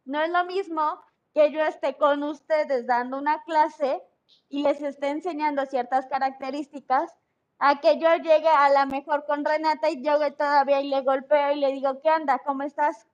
No 0.06 0.22
es 0.22 0.30
lo 0.32 0.46
mismo 0.46 1.02
que 1.38 1.52
yo 1.52 1.64
esté 1.64 1.96
con 1.98 2.24
ustedes 2.24 2.88
dando 2.88 3.16
una 3.16 3.44
clase 3.44 4.02
y 4.50 4.64
les 4.64 4.82
esté 4.82 5.10
enseñando 5.10 5.68
ciertas 5.68 6.08
características, 6.08 7.16
a 7.60 7.80
que 7.80 8.00
yo 8.00 8.12
llegue 8.16 8.50
a 8.50 8.70
la 8.70 8.88
mejor 8.88 9.24
con 9.28 9.46
Renata 9.46 9.88
y 9.92 10.02
yo 10.02 10.18
todavía 10.34 10.82
y 10.82 10.90
le 10.90 11.02
golpeo 11.02 11.52
y 11.52 11.60
le 11.60 11.74
digo, 11.74 12.02
¿qué 12.02 12.10
onda? 12.10 12.40
¿Cómo 12.40 12.64
estás? 12.64 13.06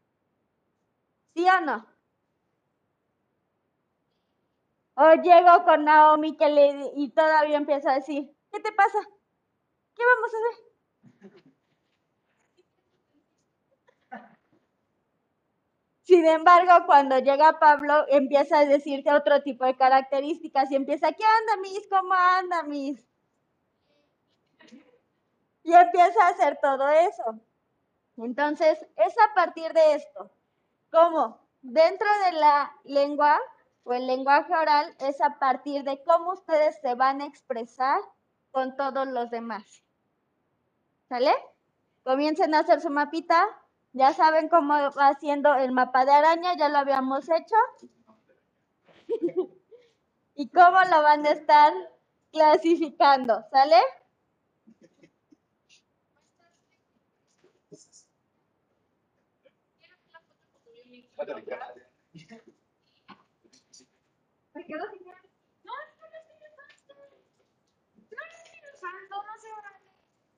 ¿Sí 1.36 1.46
o 1.50 1.62
no? 1.66 1.86
O 4.96 5.14
llego 5.22 5.66
con 5.66 5.84
Naomi 5.84 6.38
que 6.38 6.48
le, 6.48 6.92
y 6.96 7.10
todavía 7.10 7.58
empieza 7.58 7.92
a 7.92 7.96
decir, 7.96 8.34
¿qué 8.54 8.60
te 8.62 8.72
pasa? 8.72 9.00
¿Qué 9.96 10.04
vamos 10.06 10.32
a 10.34 10.38
hacer? 10.38 11.43
Sin 16.04 16.26
embargo, 16.26 16.86
cuando 16.86 17.18
llega 17.20 17.60
Pablo, 17.60 18.06
empieza 18.10 18.60
a 18.60 18.66
decirte 18.66 19.14
otro 19.14 19.42
tipo 19.42 19.66
de 19.66 19.78
características 19.78 20.70
y 20.70 20.76
empieza, 20.76 21.14
¿qué 21.14 21.24
anda, 21.24 21.62
Miss? 21.62 21.88
¿Cómo 21.90 22.14
anda, 22.14 22.64
Miss? 22.64 23.08
Y 25.64 25.74
empieza 25.74 26.26
a 26.26 26.30
hacer 26.30 26.60
todo 26.62 26.90
eso. 26.90 27.40
Entonces, 28.18 28.86
es 28.98 29.16
a 29.18 29.34
partir 29.34 29.72
de 29.72 29.96
esto. 29.96 30.30
¿Cómo? 30.92 31.40
Dentro 31.62 32.08
de 32.26 32.34
la 32.34 32.76
lengua 32.84 33.40
o 33.86 33.94
el 33.94 34.06
lenguaje 34.06 34.54
oral 34.54 34.94
es 35.00 35.22
a 35.22 35.40
partir 35.40 35.84
de 35.84 36.04
cómo 36.04 36.34
ustedes 36.34 36.80
se 36.82 36.96
van 36.96 37.22
a 37.22 37.26
expresar 37.26 38.00
con 38.52 38.76
todos 38.76 39.08
los 39.08 39.32
demás. 39.32 39.64
¿Sale? 41.08 41.34
Comiencen 42.04 42.54
a 42.54 42.60
hacer 42.60 42.82
su 42.82 42.90
mapita. 42.90 43.48
Ya 43.94 44.14
saben 44.14 44.50
cómo 44.50 44.74
va 44.74 45.08
haciendo 45.10 45.54
el 45.56 45.72
mapa 45.72 46.06
de 46.06 46.12
araña, 46.12 46.56
ya 46.58 46.70
lo 46.70 46.80
habíamos 46.80 47.30
hecho. 47.30 47.56
y 50.36 50.50
cómo 50.50 50.78
lo 50.92 51.02
van 51.04 51.26
a 51.26 51.32
estar 51.32 51.74
clasificando, 52.32 53.44
¿sale? 53.52 53.76
No, 65.64 65.74
no, 65.74 65.74
no 65.74 66.64
estoy. 66.76 66.98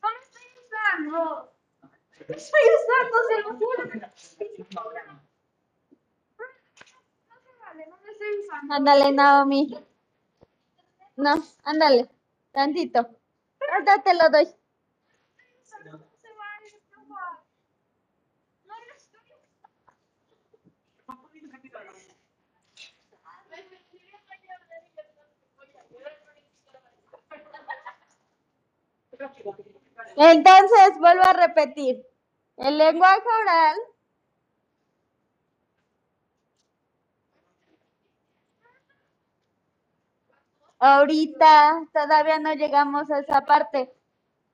No 0.01 0.09
estoy 0.21 0.43
usando. 0.65 1.54
Se 2.19 2.25
usando. 2.35 3.17
Ándale, 8.71 9.11
Naomi. 9.13 9.75
No, 11.17 11.35
ándale, 11.63 12.09
tantito. 12.51 12.99
Ahorita 13.71 14.03
te 14.03 14.13
lo 14.15 14.29
doy. 14.31 14.47
No 18.65 18.75
Entonces, 30.17 30.97
vuelvo 30.99 31.23
a 31.23 31.33
repetir. 31.33 32.05
El 32.57 32.77
lenguaje 32.77 33.23
oral 33.41 33.77
Ahorita 40.79 41.87
todavía 41.93 42.37
no 42.37 42.53
llegamos 42.53 43.09
a 43.09 43.19
esa 43.19 43.41
parte. 43.41 43.91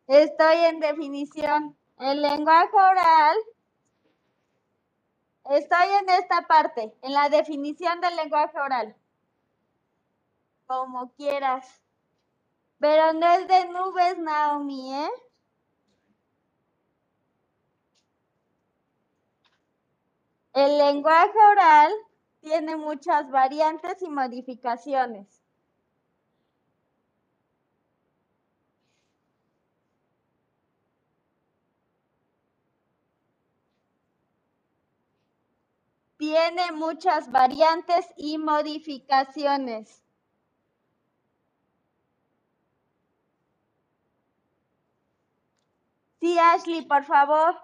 Estoy 0.07 0.57
en 0.59 0.79
definición. 0.79 1.75
El 1.99 2.21
lenguaje 2.21 2.73
oral. 2.73 3.37
Estoy 5.49 5.87
en 6.01 6.09
esta 6.09 6.47
parte, 6.47 6.95
en 7.01 7.13
la 7.13 7.27
definición 7.27 7.99
del 7.99 8.15
lenguaje 8.15 8.57
oral. 8.57 8.95
Como 10.67 11.11
quieras. 11.15 11.81
Pero 12.79 13.13
no 13.13 13.27
es 13.33 13.47
de 13.49 13.65
nubes, 13.65 14.17
Naomi, 14.19 14.93
¿eh? 14.93 15.09
El 20.53 20.77
lenguaje 20.77 21.37
oral 21.51 21.93
tiene 22.41 22.75
muchas 22.75 23.29
variantes 23.31 24.01
y 24.01 24.09
modificaciones. 24.09 25.41
Tiene 36.17 36.71
muchas 36.73 37.31
variantes 37.31 38.05
y 38.17 38.37
modificaciones. 38.37 40.03
Sí, 46.21 46.37
Ashley, 46.39 46.83
por 46.87 47.03
favor. 47.05 47.55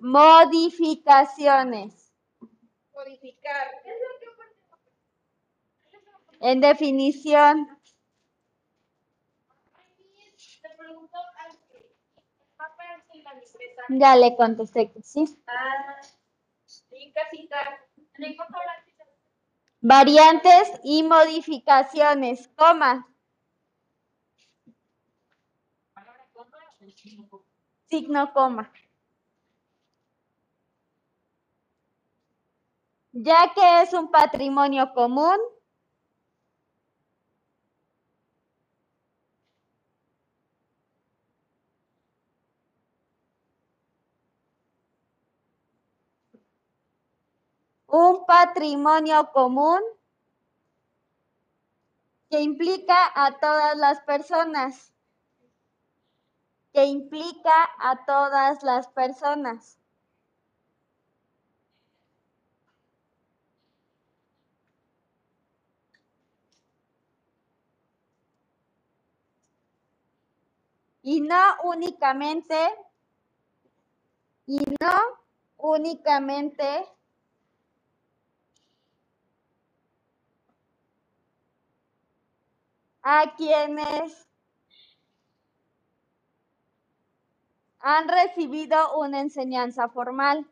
Modificaciones. 0.00 2.12
Modificar. 2.92 3.68
En 6.40 6.60
definición, 6.60 7.68
Te 10.62 10.70
pregunto 10.76 11.18
al 11.36 11.52
papá 12.56 12.84
en 13.12 13.24
libreta. 13.40 13.82
ya 13.90 14.16
le 14.16 14.34
contesté 14.36 14.90
que 14.90 15.02
sí. 15.02 15.24
Ah. 15.46 16.00
Variantes 19.82 20.72
y 20.84 21.02
modificaciones, 21.02 22.48
coma. 22.56 23.09
Signo 27.88 28.32
coma. 28.32 28.70
Ya 33.12 33.52
que 33.54 33.82
es 33.82 33.92
un 33.92 34.10
patrimonio 34.10 34.92
común, 34.94 35.38
un 47.86 48.24
patrimonio 48.26 49.30
común 49.32 49.80
que 52.30 52.40
implica 52.40 53.10
a 53.14 53.38
todas 53.40 53.76
las 53.76 54.00
personas, 54.02 54.92
que 56.72 56.84
implica 56.84 57.68
a 57.78 58.04
todas 58.04 58.62
las 58.62 58.88
personas. 58.88 59.76
Y 71.02 71.22
no 71.22 71.42
únicamente, 71.64 72.56
y 74.46 74.58
no 74.58 74.98
únicamente 75.56 76.86
a 83.02 83.34
quienes 83.36 84.29
han 87.80 88.08
recibido 88.08 88.98
una 88.98 89.20
enseñanza 89.20 89.88
formal. 89.88 90.46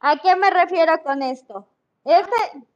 ¿A 0.00 0.16
qué 0.18 0.36
me 0.36 0.48
refiero 0.50 1.02
con 1.02 1.22
esto? 1.22 1.66
Este, 2.04 2.66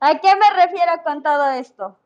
¿A 0.00 0.18
qué 0.18 0.34
me 0.34 0.50
refiero 0.64 0.92
con 1.04 1.22
todo 1.22 1.50
esto? 1.50 1.96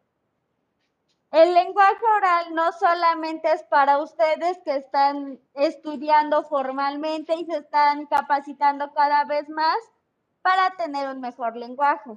El 1.33 1.55
lenguaje 1.55 2.05
oral 2.17 2.55
no 2.55 2.71
solamente 2.73 3.51
es 3.53 3.63
para 3.65 3.99
ustedes 3.99 4.59
que 4.65 4.77
están 4.77 5.41
estudiando 5.55 6.45
formalmente 6.45 7.35
y 7.35 7.45
se 7.47 7.59
están 7.59 8.07
capacitando 8.07 8.93
cada 8.95 9.25
vez 9.25 9.49
más 9.49 9.77
para 10.43 10.77
tener 10.77 11.09
un 11.09 11.21
mejor 11.21 11.57
lenguaje, 11.57 12.17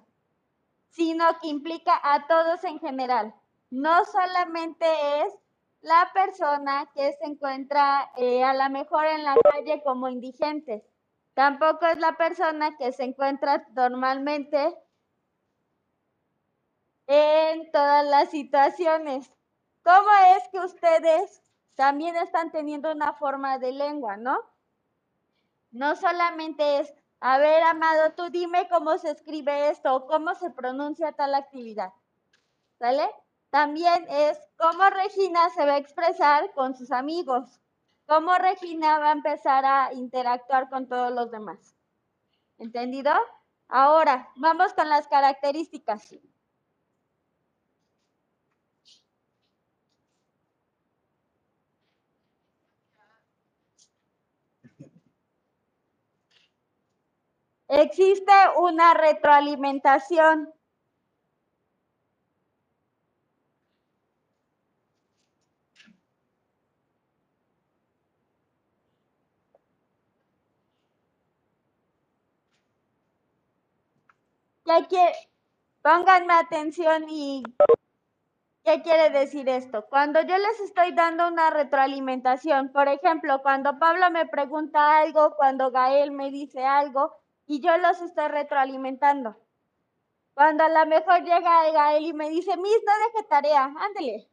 sino 0.90 1.26
que 1.40 1.48
implica 1.48 2.00
a 2.04 2.28
todos 2.28 2.64
en 2.64 2.80
general. 2.80 3.34
No 3.72 4.06
solamente 4.06 4.86
es 5.22 5.34
la 5.82 6.12
persona 6.14 6.90
que 6.94 7.14
se 7.14 7.26
encuentra 7.26 8.12
eh, 8.18 8.44
a 8.44 8.54
lo 8.54 8.70
mejor 8.70 9.06
en 9.06 9.24
la 9.24 9.36
calle 9.36 9.82
como 9.84 10.10
indigente, 10.10 10.86
tampoco 11.40 11.86
es 11.86 11.98
la 12.00 12.18
persona 12.18 12.76
que 12.76 12.92
se 12.92 13.06
encuentra 13.06 13.66
normalmente 13.74 14.78
en 17.08 17.72
todas 17.72 18.06
las 18.06 18.30
situaciones. 18.30 19.32
¿Cómo 19.82 20.10
es 20.36 20.50
que 20.50 20.60
ustedes 20.60 21.42
también 21.76 22.18
están 22.18 22.52
teniendo 22.52 22.92
una 22.92 23.14
forma 23.14 23.58
de 23.58 23.72
lengua, 23.72 24.18
no? 24.18 24.38
No 25.72 25.96
solamente 25.96 26.80
es, 26.80 26.94
a 27.22 27.38
ver, 27.38 27.64
Amado, 27.64 28.12
tú 28.18 28.30
dime 28.30 28.68
cómo 28.68 28.98
se 28.98 29.12
escribe 29.12 29.70
esto 29.70 29.96
o 29.96 30.08
cómo 30.08 30.36
se 30.36 30.50
pronuncia 30.50 31.14
tal 31.14 31.34
actividad. 31.36 31.94
¿Sale? 32.80 33.10
También 33.50 34.06
es 34.10 34.38
cómo 34.58 34.90
Regina 34.90 35.50
se 35.52 35.66
va 35.66 35.76
a 35.76 35.78
expresar 35.78 36.52
con 36.52 36.76
sus 36.76 36.92
amigos, 36.92 37.62
cómo 38.10 38.36
Regina 38.40 38.98
va 38.98 39.10
a 39.10 39.14
empezar 39.14 39.64
a 39.66 39.94
interactuar 39.94 40.68
con 40.70 40.90
todos 40.90 41.14
los 41.14 41.30
demás. 41.30 41.76
¿Entendido? 42.58 43.14
Ahora, 43.68 44.30
vamos 44.36 44.74
con 44.74 44.90
las 44.90 45.08
características. 45.08 46.16
Existe 57.68 58.34
una 58.58 58.96
retroalimentación. 58.96 60.52
¿Qué 74.80 74.88
quiere? 74.88 75.16
Pónganme 75.82 76.34
atención 76.34 77.10
y 77.10 77.44
¿qué 78.64 78.82
quiere 78.82 79.10
decir 79.10 79.50
esto? 79.50 79.86
Cuando 79.90 80.22
yo 80.22 80.38
les 80.38 80.60
estoy 80.62 80.94
dando 80.94 81.28
una 81.28 81.50
retroalimentación, 81.50 82.72
por 82.72 82.88
ejemplo, 82.88 83.42
cuando 83.42 83.78
Pablo 83.78 84.10
me 84.10 84.26
pregunta 84.28 85.00
algo, 85.00 85.36
cuando 85.36 85.72
Gael 85.72 86.12
me 86.12 86.32
dice 86.32 86.64
algo, 86.64 87.14
y 87.46 87.60
yo 87.60 87.78
los 87.78 88.02
estoy 88.02 88.30
retroalimentando. 88.30 89.36
Cuando 90.34 90.64
a 90.64 90.70
lo 90.70 90.86
mejor 90.86 91.24
llega 91.24 91.72
Gael 91.72 92.06
y 92.06 92.14
me 92.14 92.30
dice, 92.30 92.56
Miss, 92.56 92.80
no 92.86 92.94
deje 93.08 93.28
tarea, 93.28 93.74
ándele. 93.78 94.30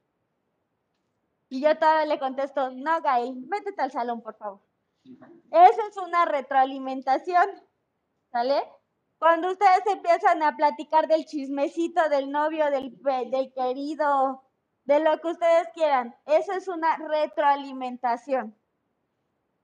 Y 1.49 1.61
yo 1.61 1.77
todavía 1.77 2.15
le 2.15 2.21
contesto, 2.21 2.71
no, 2.71 3.01
Gael, 3.03 3.35
métete 3.49 3.83
al 3.83 3.91
salón, 3.91 4.23
por 4.23 4.37
favor. 4.37 4.61
Eso 5.05 5.83
es 5.89 5.97
una 5.97 6.25
retroalimentación, 6.25 7.49
¿sale? 8.31 8.63
Cuando 9.19 9.51
ustedes 9.51 9.83
empiezan 9.87 10.43
a 10.43 10.57
platicar 10.57 11.09
del 11.09 11.25
chismecito 11.25 12.09
del 12.11 12.31
novio, 12.31 12.71
del, 12.71 12.97
del 13.31 13.53
querido, 13.55 14.43
de 14.85 15.01
lo 15.01 15.19
que 15.21 15.29
ustedes 15.29 15.69
quieran, 15.75 16.15
eso 16.27 16.53
es 16.53 16.69
una 16.69 16.97
retroalimentación. 16.97 18.55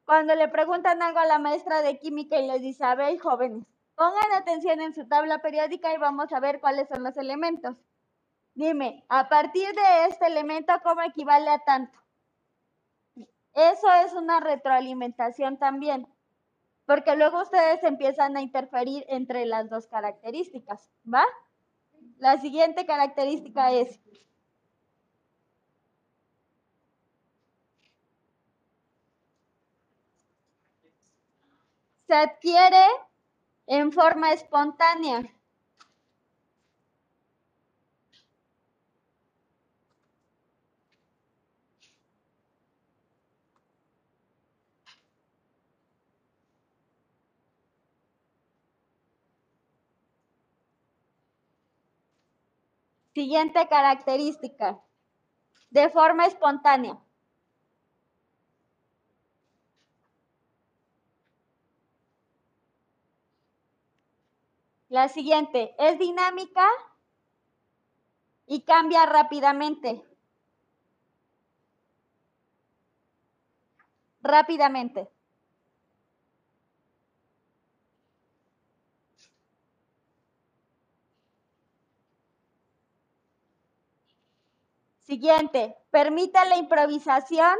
Cuando 0.04 0.34
le 0.34 0.48
preguntan 0.48 1.02
algo 1.02 1.20
a 1.20 1.26
la 1.26 1.38
maestra 1.38 1.82
de 1.82 1.98
química 1.98 2.38
y 2.38 2.48
les 2.48 2.60
dice, 2.60 2.84
a 2.84 2.94
ver, 2.94 3.18
jóvenes, 3.18 3.64
pongan 3.94 4.32
atención 4.36 4.80
en 4.80 4.94
su 4.94 5.06
tabla 5.06 5.40
periódica 5.40 5.92
y 5.92 5.98
vamos 5.98 6.32
a 6.32 6.40
ver 6.40 6.60
cuáles 6.60 6.88
son 6.88 7.04
los 7.04 7.16
elementos. 7.16 7.76
Dime, 8.54 9.04
a 9.08 9.28
partir 9.28 9.68
de 9.68 10.06
este 10.08 10.26
elemento, 10.26 10.72
¿cómo 10.82 11.02
equivale 11.02 11.48
a 11.50 11.58
tanto? 11.60 11.98
Eso 13.54 13.92
es 14.04 14.12
una 14.14 14.40
retroalimentación 14.40 15.58
también, 15.58 16.08
porque 16.86 17.16
luego 17.16 17.42
ustedes 17.42 17.82
empiezan 17.84 18.36
a 18.36 18.42
interferir 18.42 19.04
entre 19.08 19.46
las 19.46 19.70
dos 19.70 19.86
características, 19.86 20.90
¿va? 21.12 21.24
La 22.18 22.38
siguiente 22.38 22.86
característica 22.86 23.72
es, 23.72 24.00
se 32.06 32.14
adquiere 32.14 32.84
en 33.66 33.92
forma 33.92 34.32
espontánea. 34.32 35.22
Siguiente 53.22 53.68
característica, 53.68 54.80
de 55.70 55.88
forma 55.90 56.26
espontánea. 56.26 56.98
La 64.88 65.08
siguiente, 65.08 65.72
es 65.78 66.00
dinámica 66.00 66.66
y 68.46 68.62
cambia 68.62 69.06
rápidamente. 69.06 70.04
Rápidamente. 74.20 75.08
Siguiente, 85.12 85.76
permite 85.90 86.42
la 86.48 86.56
improvisación. 86.56 87.54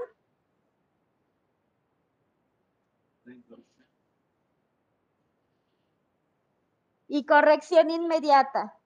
Y 7.09 7.26
corrección 7.26 7.90
inmediata. 7.90 8.82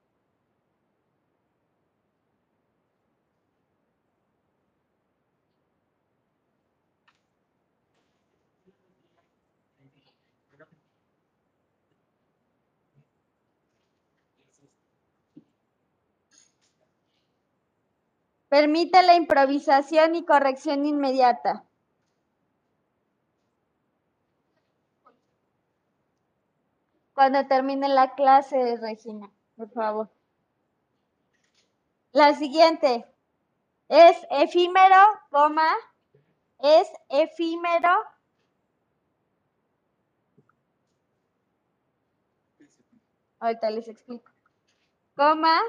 Permite 18.49 19.03
la 19.03 19.15
improvisación 19.15 20.15
y 20.15 20.25
corrección 20.25 20.85
inmediata. 20.85 21.67
cuando 27.17 27.47
termine 27.47 27.89
la 27.89 28.13
clase, 28.13 28.77
Regina, 28.77 29.31
por 29.55 29.71
favor. 29.71 30.07
La 32.11 32.35
siguiente 32.35 33.11
es 33.89 34.15
efímero, 34.29 35.03
coma, 35.31 35.67
es 36.59 36.87
efímero. 37.09 37.89
Ahorita 43.39 43.71
les 43.71 43.87
explico. 43.87 44.31
Coma. 45.15 45.59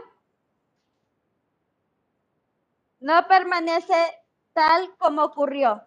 No 3.08 3.26
permanece 3.26 4.00
tal 4.52 4.94
como 4.98 5.22
ocurrió. 5.24 5.82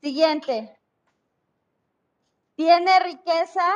Siguiente. 0.00 0.78
Tiene 2.56 3.00
riqueza. 3.00 3.68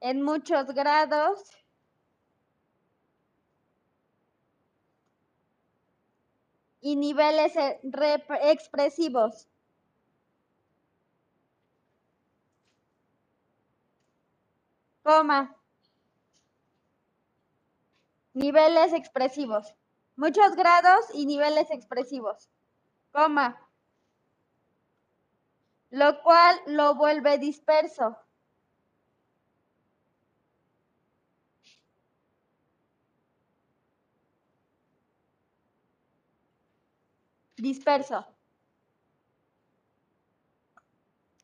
En 0.00 0.22
muchos 0.22 0.64
grados. 0.68 1.65
Y 6.86 6.94
niveles 6.94 7.56
eh, 7.56 7.80
expresivos. 8.42 9.48
Coma. 15.02 15.56
Niveles 18.34 18.92
expresivos. 18.92 19.74
Muchos 20.14 20.54
grados 20.54 21.06
y 21.12 21.26
niveles 21.26 21.72
expresivos. 21.72 22.48
Coma. 23.10 23.60
Lo 25.90 26.22
cual 26.22 26.56
lo 26.66 26.94
vuelve 26.94 27.38
disperso. 27.38 28.16
Disperso. 37.66 38.24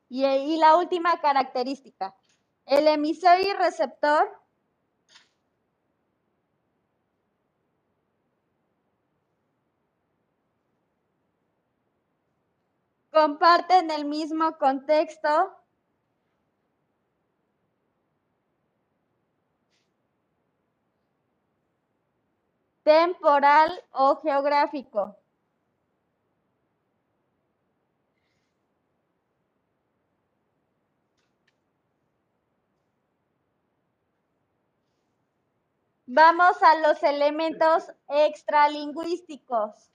Y, 0.08 0.56
la 0.56 0.76
última 0.76 1.20
característica. 1.20 2.14
El 2.64 2.86
emisor 2.86 3.40
y 3.40 3.52
receptor 3.54 4.30
comparten 13.10 13.90
el 13.90 14.04
mismo 14.04 14.56
contexto 14.58 15.56
temporal 22.84 23.82
o 23.90 24.20
geográfico. 24.22 25.21
Vamos 36.14 36.62
a 36.62 36.74
los 36.86 37.02
elementos 37.02 37.90
extralingüísticos. 38.06 39.90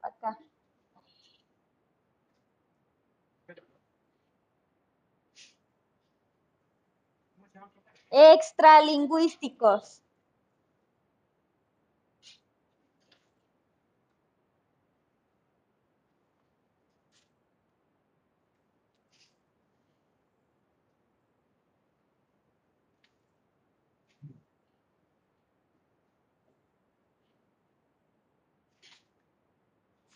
Acá. 0.00 0.38
Extralingüísticos. 8.10 10.03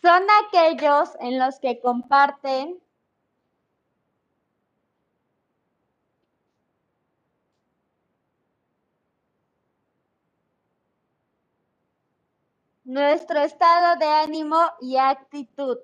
Son 0.01 0.23
aquellos 0.45 1.09
en 1.19 1.37
los 1.39 1.59
que 1.59 1.81
comparten 1.81 2.81
nuestro 12.89 13.39
estado 13.41 13.99
de 13.99 14.05
ánimo 14.05 14.57
y 14.81 14.97
actitud. 14.97 15.77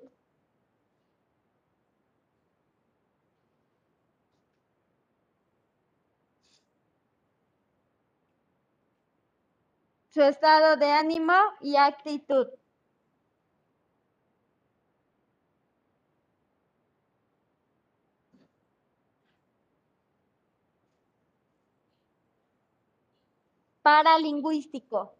Su 10.08 10.22
estado 10.22 10.76
de 10.76 10.90
ánimo 10.90 11.34
y 11.60 11.76
actitud. 11.76 12.48
Paralingüístico. 23.86 25.14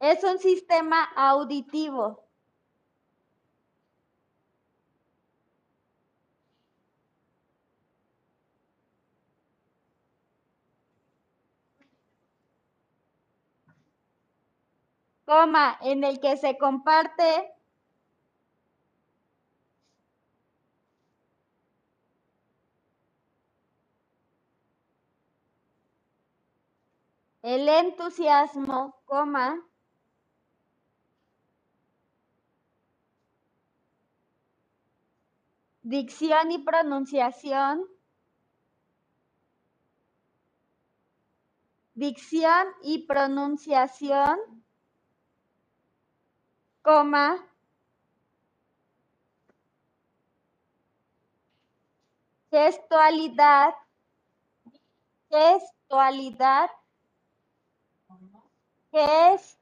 Es 0.00 0.22
un 0.22 0.38
sistema 0.38 1.04
auditivo. 1.16 2.28
coma, 15.24 15.78
en 15.80 16.04
el 16.04 16.20
que 16.20 16.36
se 16.36 16.58
comparte 16.58 17.54
el 27.44 27.68
entusiasmo, 27.68 28.96
coma, 29.04 29.62
dicción 35.82 36.52
y 36.52 36.58
pronunciación, 36.60 37.86
dicción 41.94 42.66
y 42.82 43.06
pronunciación, 43.06 44.38
gestualidad, 52.50 53.74
gestualidad, 55.28 56.70
ges, 58.94 59.58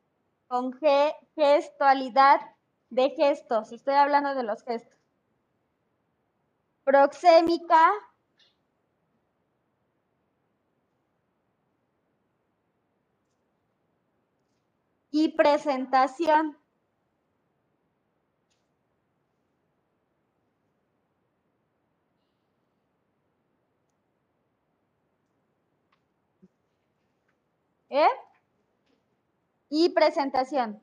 con 0.48 0.72
G, 0.72 1.14
gestualidad 1.34 2.40
de 2.90 3.10
gestos, 3.10 3.72
estoy 3.72 3.94
hablando 3.94 4.34
de 4.34 4.42
los 4.42 4.62
gestos. 4.62 4.98
Proxémica, 6.84 7.90
y 15.12 15.28
presentación. 15.28 16.58
¿Eh? 27.90 28.08
y 29.74 29.88
presentación. 29.88 30.82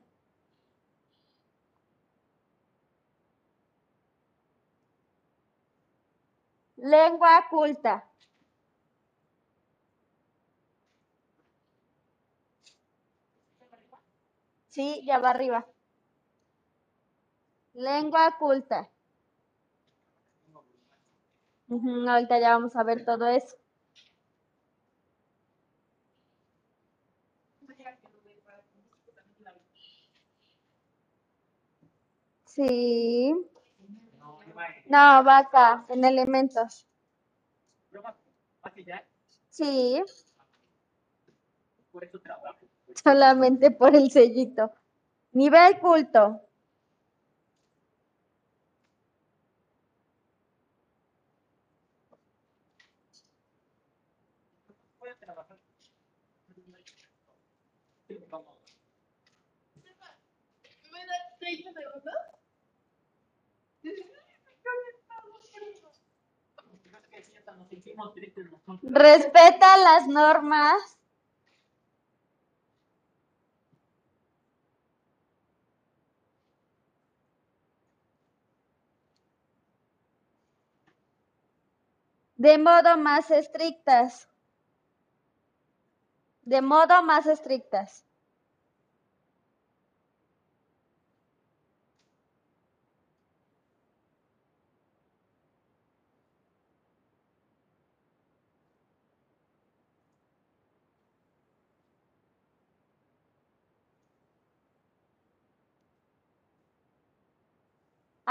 Lengua 6.92 7.46
culta. 7.48 7.94
Sí, 14.68 15.02
ya 15.06 15.18
va 15.18 15.30
arriba. 15.30 15.66
Lengua 17.86 18.36
culta. 18.38 18.88
Uh 21.70 22.06
ahorita 22.06 22.38
ya 22.38 22.50
vamos 22.50 22.76
a 22.76 22.82
ver 22.84 23.02
todo 23.06 23.26
eso. 23.28 23.56
Sí. 32.54 33.32
No, 34.86 35.22
va 35.24 35.38
acá, 35.38 35.86
en 35.88 36.04
elementos. 36.04 36.86
Sí. 39.50 40.02
Solamente 43.04 43.70
por 43.70 43.94
el 43.94 44.10
sellito. 44.10 44.72
Nivel 45.32 45.78
culto. 45.78 46.40
Respeta 68.82 69.76
las 69.76 70.06
normas. 70.06 70.98
De 82.36 82.56
modo 82.56 82.96
más 82.96 83.30
estrictas. 83.30 84.28
De 86.42 86.62
modo 86.62 87.02
más 87.02 87.26
estrictas. 87.26 88.04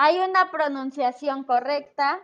Hay 0.02 0.18
una 0.18 0.50
pronunciación 0.50 1.43
correcta. 1.43 2.22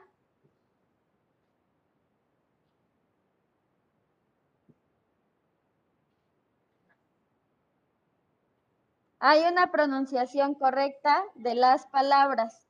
Hay 9.20 9.44
una 9.44 9.74
pronunciación 9.74 10.54
correcta 10.56 11.22
de 11.36 11.56
las 11.56 11.86
palabras. 11.88 12.66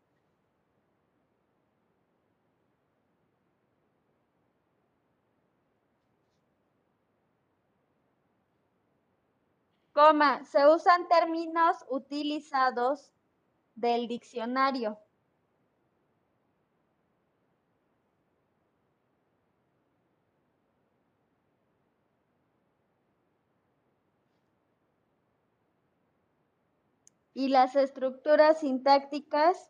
Coma, 9.93 10.43
se 10.45 10.67
usan 10.67 11.07
términos 11.07 11.85
utilizados 11.89 13.11
del 13.75 14.07
diccionario. 14.07 14.99
Y 27.33 27.49
las 27.49 27.75
estructuras 27.75 28.61
sintácticas 28.61 29.69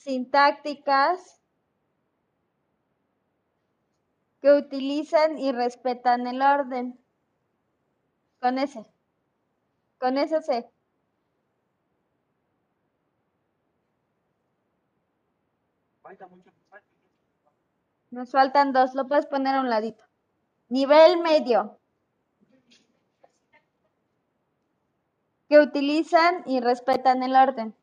sintácticas 0.00 1.40
que 4.40 4.52
utilizan 4.52 5.38
y 5.38 5.52
respetan 5.52 6.26
el 6.26 6.40
orden. 6.40 6.98
Con 8.40 8.58
ese. 8.58 8.86
Con 9.98 10.16
ese 10.16 10.40
C. 10.42 10.70
Nos 18.10 18.32
faltan 18.32 18.72
dos, 18.72 18.94
lo 18.94 19.06
puedes 19.06 19.26
poner 19.26 19.54
a 19.54 19.60
un 19.60 19.68
ladito. 19.68 20.02
Nivel 20.68 21.20
medio. 21.20 21.78
Que 25.48 25.58
utilizan 25.58 26.42
y 26.46 26.60
respetan 26.60 27.22
el 27.22 27.36
orden. 27.36 27.74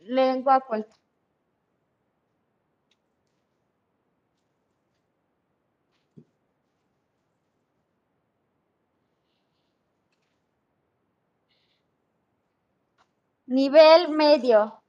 Lengua 0.00 0.60
culta. 0.60 1.01
Nivel 13.52 14.08
medio. 14.08 14.82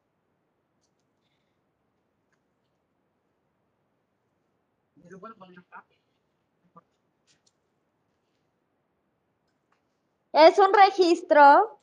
Es 10.32 10.58
un 10.60 10.74
registro 10.74 11.80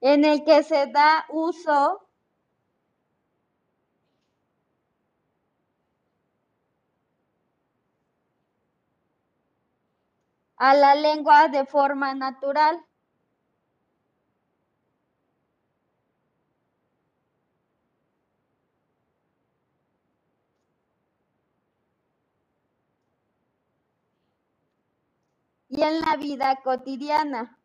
en 0.00 0.24
el 0.24 0.44
que 0.44 0.64
se 0.64 0.88
da 0.88 1.24
uso 1.28 2.08
a 10.64 10.74
la 10.74 10.94
lengua 10.94 11.48
de 11.48 11.66
forma 11.66 12.14
natural. 12.14 12.84
Y 25.68 25.82
en 25.82 26.00
la 26.00 26.16
vida 26.16 26.60
cotidiana. 26.62 27.61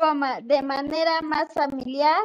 Coma, 0.00 0.40
de 0.40 0.62
manera 0.62 1.20
más 1.20 1.52
familiar 1.52 2.18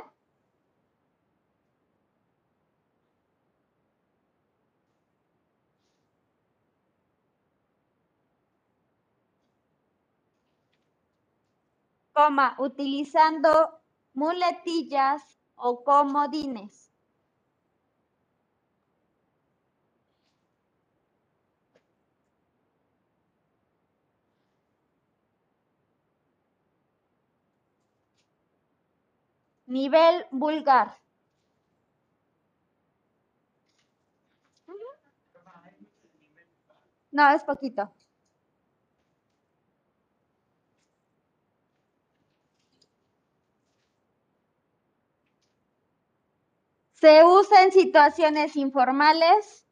coma, 12.13 12.55
utilizando 12.59 13.81
muletillas 14.13 15.21
o 15.55 15.83
comodines. 15.83 16.94
Nivel 29.67 30.25
vulgar. 30.31 30.97
No, 37.11 37.29
es 37.29 37.43
poquito. 37.43 37.91
Se 46.93 47.23
usa 47.23 47.63
en 47.63 47.71
situaciones 47.71 48.55
informales. 48.55 49.64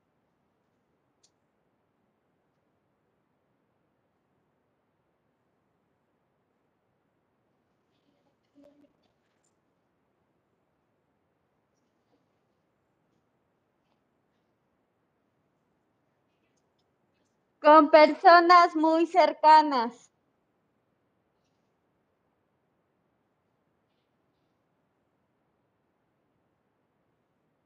Con 17.64 17.90
personas 17.92 18.76
muy 18.76 19.08
cercanas. 19.08 20.12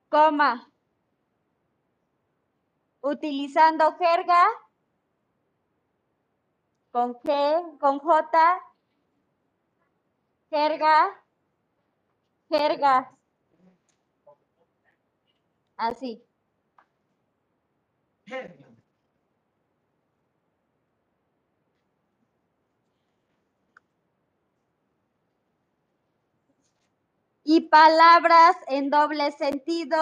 Coma. 0.07 0.71
Utilizando 3.01 3.97
jerga 3.97 4.43
con 6.91 7.15
G, 7.15 7.79
con 7.79 7.99
J, 7.99 8.61
jerga, 10.51 11.23
jerga. 12.49 13.17
Así. 15.77 16.23
Y 27.49 27.61
palabras 27.61 28.57
en 28.67 28.89
doble 28.89 29.31
sentido. 29.31 29.97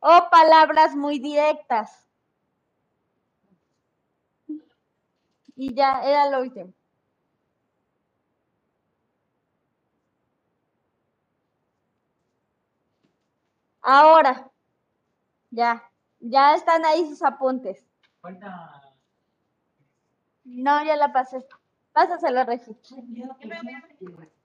O 0.00 0.28
palabras 0.28 0.96
muy 0.96 1.20
directas. 1.20 2.08
Y 5.54 5.72
ya, 5.72 6.02
era 6.02 6.28
lo 6.28 6.40
último. 6.40 6.74
Ahora, 13.82 14.48
ya, 15.50 15.90
ya 16.20 16.54
están 16.54 16.84
ahí 16.84 17.08
sus 17.08 17.22
apuntes. 17.22 17.84
No, 20.44 20.84
ya 20.84 20.96
la 20.96 21.12
pasé. 21.12 21.44
Pásaselo, 21.92 22.44
Regi. 22.44 22.76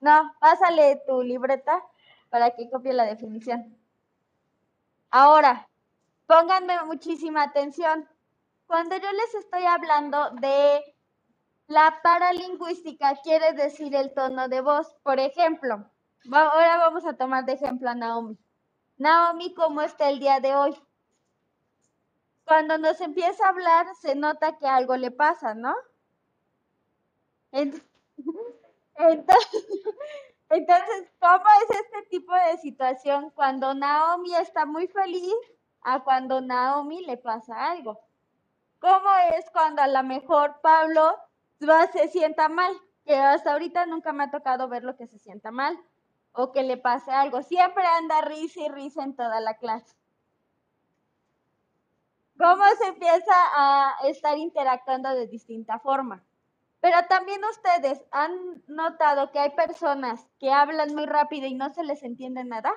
No, 0.00 0.32
pásale 0.40 1.02
tu 1.06 1.22
libreta 1.22 1.82
para 2.28 2.50
que 2.50 2.68
copie 2.68 2.92
la 2.92 3.04
definición. 3.04 3.78
Ahora, 5.10 5.68
pónganme 6.26 6.82
muchísima 6.84 7.44
atención. 7.44 8.06
Cuando 8.66 8.96
yo 8.96 9.10
les 9.12 9.34
estoy 9.36 9.64
hablando 9.64 10.30
de 10.32 10.94
la 11.68 12.00
paralingüística, 12.02 13.16
quiere 13.22 13.54
decir 13.54 13.94
el 13.94 14.12
tono 14.12 14.48
de 14.48 14.60
voz. 14.60 14.94
Por 15.02 15.18
ejemplo, 15.20 15.88
ahora 16.30 16.76
vamos 16.76 17.06
a 17.06 17.14
tomar 17.14 17.46
de 17.46 17.52
ejemplo 17.52 17.88
a 17.88 17.94
Naomi. 17.94 18.36
Naomi, 18.98 19.54
¿cómo 19.54 19.80
está 19.80 20.10
el 20.10 20.18
día 20.20 20.40
de 20.40 20.54
hoy? 20.54 20.76
Cuando 22.44 22.78
nos 22.78 23.00
empieza 23.00 23.46
a 23.46 23.50
hablar, 23.50 23.86
se 23.94 24.16
nota 24.16 24.58
que 24.58 24.66
algo 24.66 24.96
le 24.96 25.12
pasa, 25.12 25.54
¿no? 25.54 25.72
Ent- 27.52 27.82
Entonces, 28.96 29.66
entonces, 30.50 31.08
¿cómo 31.20 31.44
es 31.62 31.78
este 31.80 32.02
tipo 32.10 32.34
de 32.34 32.58
situación 32.58 33.30
cuando 33.30 33.74
Naomi 33.74 34.34
está 34.36 34.66
muy 34.66 34.88
feliz 34.88 35.34
a 35.82 36.02
cuando 36.04 36.40
Naomi 36.40 37.04
le 37.04 37.16
pasa 37.16 37.70
algo? 37.70 38.00
¿Cómo 38.80 39.08
es 39.36 39.50
cuando 39.52 39.82
a 39.82 39.88
lo 39.88 40.02
mejor 40.04 40.60
Pablo 40.62 41.16
se 41.92 42.08
sienta 42.08 42.48
mal? 42.48 42.72
Que 43.04 43.16
hasta 43.16 43.52
ahorita 43.52 43.86
nunca 43.86 44.12
me 44.12 44.24
ha 44.24 44.30
tocado 44.30 44.68
ver 44.68 44.84
lo 44.84 44.96
que 44.96 45.06
se 45.08 45.18
sienta 45.18 45.50
mal 45.50 45.78
o 46.38 46.52
que 46.52 46.62
le 46.62 46.76
pase 46.76 47.10
algo. 47.10 47.42
Siempre 47.42 47.84
anda 47.84 48.20
risa 48.20 48.60
y 48.60 48.68
risa 48.68 49.02
en 49.02 49.16
toda 49.16 49.40
la 49.40 49.54
clase. 49.54 49.96
¿Cómo 52.38 52.62
se 52.78 52.86
empieza 52.86 53.34
a 53.56 53.96
estar 54.04 54.38
interactuando 54.38 55.10
de 55.10 55.26
distinta 55.26 55.80
forma? 55.80 56.24
Pero 56.80 56.96
también 57.08 57.40
ustedes 57.44 58.04
han 58.12 58.62
notado 58.68 59.32
que 59.32 59.40
hay 59.40 59.50
personas 59.50 60.24
que 60.38 60.52
hablan 60.52 60.94
muy 60.94 61.06
rápido 61.06 61.48
y 61.48 61.54
no 61.54 61.74
se 61.74 61.82
les 61.82 62.04
entiende 62.04 62.44
nada. 62.44 62.72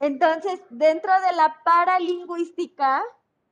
Entonces, 0.00 0.62
dentro 0.70 1.12
de 1.28 1.36
la 1.36 1.60
paralingüística 1.62 3.02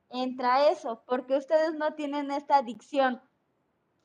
entra 0.09 0.67
eso, 0.69 1.03
porque 1.05 1.37
ustedes 1.37 1.75
no 1.75 1.93
tienen 1.93 2.31
esta 2.31 2.63
dicción. 2.63 3.21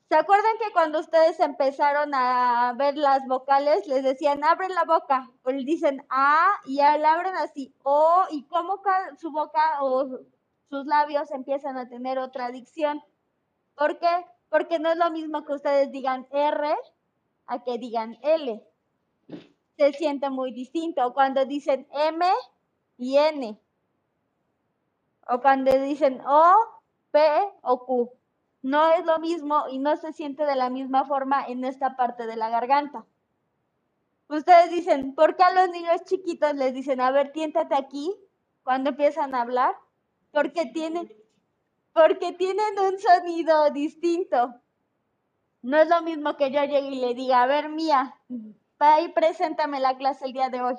¿Se 0.08 0.14
acuerdan 0.14 0.56
que 0.60 0.72
cuando 0.72 1.00
ustedes 1.00 1.40
empezaron 1.40 2.14
a 2.14 2.72
ver 2.78 2.96
las 2.96 3.26
vocales, 3.26 3.88
les 3.88 4.04
decían, 4.04 4.44
abren 4.44 4.72
la 4.72 4.84
boca? 4.84 5.32
O 5.42 5.50
le 5.50 5.64
dicen 5.64 6.06
A 6.10 6.46
y 6.64 6.76
ya 6.76 6.96
la 6.96 7.14
abren 7.14 7.34
así, 7.34 7.74
O, 7.82 8.24
y 8.30 8.44
cómo 8.44 8.80
su 9.18 9.32
boca 9.32 9.82
o 9.82 10.08
sus 10.70 10.86
labios 10.86 11.32
empiezan 11.32 11.76
a 11.76 11.88
tener 11.88 12.18
otra 12.18 12.50
dicción. 12.50 13.02
¿Por 13.74 13.98
qué? 13.98 14.26
Porque 14.48 14.78
no 14.78 14.90
es 14.90 14.96
lo 14.96 15.10
mismo 15.10 15.44
que 15.44 15.54
ustedes 15.54 15.90
digan 15.90 16.28
R 16.30 16.76
a 17.46 17.64
que 17.64 17.76
digan 17.78 18.16
L. 18.22 18.64
Se 19.76 19.92
siente 19.92 20.30
muy 20.30 20.52
distinto. 20.52 21.12
Cuando 21.14 21.44
dicen 21.46 21.88
M 21.90 22.24
y 22.96 23.18
N. 23.18 23.60
O 25.28 25.40
cuando 25.40 25.72
dicen 25.80 26.20
O, 26.24 26.54
P 27.10 27.20
o 27.62 27.84
Q. 27.84 28.12
No 28.66 28.90
es 28.90 29.06
lo 29.06 29.20
mismo 29.20 29.68
y 29.70 29.78
no 29.78 29.96
se 29.96 30.12
siente 30.12 30.44
de 30.44 30.56
la 30.56 30.70
misma 30.70 31.04
forma 31.04 31.46
en 31.46 31.62
esta 31.62 31.94
parte 31.94 32.26
de 32.26 32.34
la 32.34 32.50
garganta. 32.50 33.06
Ustedes 34.28 34.70
dicen, 34.70 35.14
¿por 35.14 35.36
qué 35.36 35.44
a 35.44 35.52
los 35.52 35.70
niños 35.70 36.02
chiquitos 36.04 36.52
les 36.56 36.74
dicen, 36.74 37.00
a 37.00 37.12
ver, 37.12 37.30
tiéntate 37.30 37.76
aquí 37.76 38.12
cuando 38.64 38.90
empiezan 38.90 39.36
a 39.36 39.42
hablar? 39.42 39.76
Porque 40.32 40.66
tienen, 40.66 41.08
porque 41.92 42.32
tienen 42.32 42.76
un 42.80 42.98
sonido 42.98 43.70
distinto. 43.70 44.60
No 45.62 45.76
es 45.76 45.88
lo 45.88 46.02
mismo 46.02 46.36
que 46.36 46.50
yo 46.50 46.60
llegue 46.64 46.88
y 46.88 47.00
le 47.00 47.14
diga, 47.14 47.44
a 47.44 47.46
ver, 47.46 47.68
Mía, 47.68 48.16
va 48.82 49.00
y 49.00 49.12
preséntame 49.12 49.78
la 49.78 49.96
clase 49.96 50.24
el 50.24 50.32
día 50.32 50.48
de 50.48 50.62
hoy. 50.62 50.76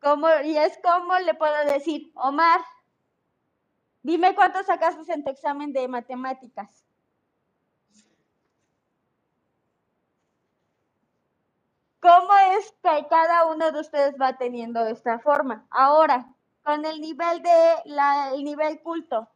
¿Cómo, 0.00 0.26
y 0.42 0.56
es 0.56 0.76
como 0.82 1.16
le 1.20 1.34
puedo 1.34 1.64
decir, 1.66 2.10
Omar, 2.16 2.62
dime 4.06 4.36
cuánto 4.36 4.62
sacaste 4.62 5.12
en 5.12 5.24
tu 5.24 5.30
examen 5.30 5.72
de 5.72 5.88
matemáticas. 5.88 6.84
¿Cómo 12.00 12.30
es 12.56 12.72
que 12.84 13.06
cada 13.08 13.46
uno 13.46 13.72
de 13.72 13.80
ustedes 13.80 14.14
va 14.20 14.38
teniendo 14.38 14.86
esta 14.86 15.18
forma? 15.18 15.66
Ahora, 15.70 16.32
con 16.62 16.84
el 16.84 17.00
nivel 17.00 17.42
de 17.42 17.58
el 18.34 18.44
nivel 18.44 18.80
culto, 18.80 19.28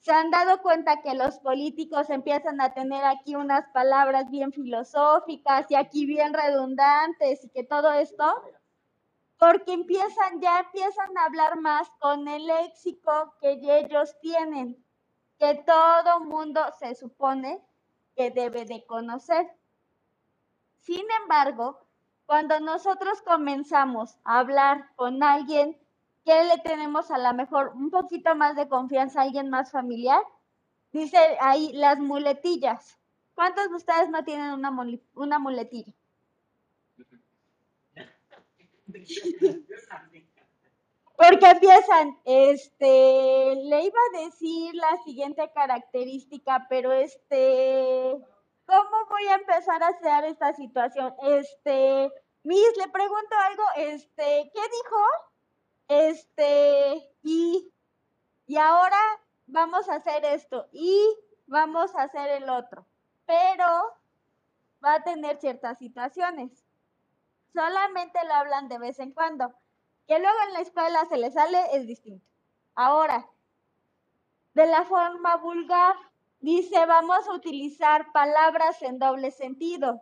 ¿se 0.00 0.12
han 0.12 0.30
dado 0.30 0.60
cuenta 0.60 1.00
que 1.00 1.14
los 1.14 1.38
políticos 1.38 2.10
empiezan 2.10 2.60
a 2.60 2.74
tener 2.74 3.02
aquí 3.06 3.36
unas 3.36 3.66
palabras 3.68 4.30
bien 4.30 4.52
filosóficas 4.52 5.70
y 5.70 5.76
aquí 5.76 6.04
bien 6.04 6.34
redundantes 6.34 7.42
y 7.42 7.48
que 7.48 7.64
todo 7.64 7.90
esto? 7.92 8.24
Porque 9.38 9.72
empiezan, 9.72 10.40
ya 10.40 10.60
empiezan 10.60 11.16
a 11.16 11.24
hablar 11.24 11.60
más 11.60 11.88
con 12.00 12.26
el 12.26 12.46
léxico 12.46 13.34
que 13.40 13.60
ellos 13.62 14.16
tienen, 14.20 14.84
que 15.38 15.54
todo 15.64 16.20
mundo 16.20 16.60
se 16.78 16.94
supone 16.94 17.64
que 18.16 18.30
debe 18.30 18.64
de 18.64 18.84
conocer. 18.84 19.48
Sin 20.80 21.06
embargo, 21.22 21.78
cuando 22.26 22.58
nosotros 22.60 23.22
comenzamos 23.22 24.18
a 24.24 24.40
hablar 24.40 24.90
con 24.96 25.22
alguien 25.22 25.78
que 26.24 26.44
le 26.44 26.58
tenemos 26.58 27.10
a 27.10 27.18
lo 27.18 27.32
mejor 27.32 27.72
un 27.74 27.90
poquito 27.90 28.34
más 28.34 28.54
de 28.56 28.68
confianza, 28.68 29.22
alguien 29.22 29.48
más 29.48 29.70
familiar, 29.70 30.20
dice 30.92 31.18
ahí 31.40 31.72
las 31.72 31.98
muletillas. 31.98 32.98
¿Cuántos 33.34 33.70
de 33.70 33.76
ustedes 33.76 34.10
no 34.10 34.24
tienen 34.24 34.52
una, 34.52 35.38
muletilla? 35.38 35.94
Porque 41.16 41.50
empiezan, 41.50 42.16
este, 42.24 43.56
le 43.56 43.82
iba 43.82 43.98
a 43.98 44.24
decir 44.24 44.74
la 44.74 44.96
siguiente 45.04 45.50
característica, 45.52 46.66
pero 46.68 46.92
este, 46.92 48.16
¿cómo 48.66 49.06
voy 49.08 49.26
a 49.26 49.34
empezar 49.34 49.82
a 49.82 49.88
hacer 49.88 50.26
esta 50.26 50.52
situación? 50.54 51.12
Este, 51.24 52.12
Miss, 52.44 52.76
le 52.76 52.88
pregunto 52.88 53.34
algo, 53.48 53.64
este, 53.76 54.50
¿qué 54.54 54.60
dijo? 54.60 55.02
Este, 55.88 57.10
y, 57.24 57.72
y 58.46 58.56
ahora 58.56 59.00
vamos 59.46 59.88
a 59.88 59.96
hacer 59.96 60.24
esto 60.24 60.68
y 60.70 61.02
vamos 61.46 61.96
a 61.96 62.02
hacer 62.02 62.42
el 62.42 62.48
otro, 62.48 62.86
pero 63.26 63.92
va 64.84 64.94
a 64.94 65.02
tener 65.02 65.38
ciertas 65.38 65.78
situaciones. 65.78 66.67
Solamente 67.52 68.18
lo 68.26 68.34
hablan 68.34 68.68
de 68.68 68.78
vez 68.78 68.98
en 68.98 69.12
cuando. 69.12 69.52
Que 70.06 70.18
luego 70.18 70.36
en 70.46 70.52
la 70.54 70.60
escuela 70.60 71.04
se 71.06 71.16
le 71.18 71.30
sale 71.30 71.58
es 71.76 71.86
distinto. 71.86 72.24
Ahora, 72.74 73.26
de 74.54 74.66
la 74.66 74.84
forma 74.84 75.36
vulgar, 75.36 75.94
dice, 76.40 76.86
vamos 76.86 77.26
a 77.28 77.32
utilizar 77.34 78.10
palabras 78.12 78.80
en 78.82 78.98
doble 78.98 79.30
sentido. 79.30 80.00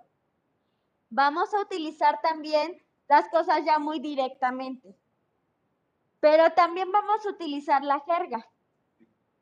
Vamos 1.09 1.53
a 1.55 1.61
utilizar 1.61 2.21
también 2.21 2.83
las 3.09 3.29
cosas 3.29 3.65
ya 3.65 3.79
muy 3.79 4.01
directamente. 4.01 4.95
Pero 6.21 6.51
también 6.53 6.91
vamos 6.93 7.25
a 7.27 7.31
utilizar 7.31 7.83
la 7.85 8.01
jerga. 8.01 8.47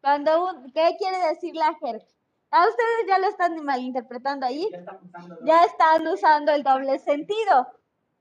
Cuando 0.00 0.46
un- 0.48 0.70
¿Qué 0.72 0.96
quiere 0.98 1.18
decir 1.28 1.54
la 1.56 1.74
jerga? 1.74 2.04
A 2.50 2.68
ustedes 2.68 3.06
ya 3.08 3.18
lo 3.18 3.26
están 3.28 3.64
malinterpretando 3.64 4.46
ahí. 4.46 4.68
Ya 5.44 5.64
están 5.64 6.06
usando 6.06 6.52
el 6.52 6.62
doble 6.62 6.98
sentido. 6.98 7.66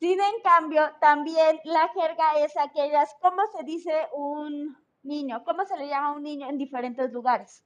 Sin 0.03 0.19
en 0.19 0.41
cambio, 0.43 0.93
también 0.99 1.61
la 1.63 1.87
jerga 1.87 2.33
es 2.39 2.57
aquellas, 2.57 3.15
¿cómo 3.21 3.41
se 3.55 3.63
dice 3.63 4.09
un 4.11 4.77
niño? 5.01 5.45
¿Cómo 5.45 5.63
se 5.63 5.77
le 5.77 5.87
llama 5.87 6.09
a 6.09 6.11
un 6.11 6.23
niño 6.23 6.49
en 6.49 6.57
diferentes 6.57 7.09
lugares? 7.13 7.63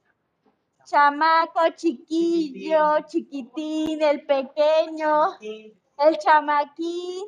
Chamaco, 0.84 1.68
chiquillo, 1.74 3.00
chiquitín, 3.08 4.00
el 4.00 4.24
pequeño, 4.24 5.32
el 5.40 6.18
chamaquín. 6.18 7.26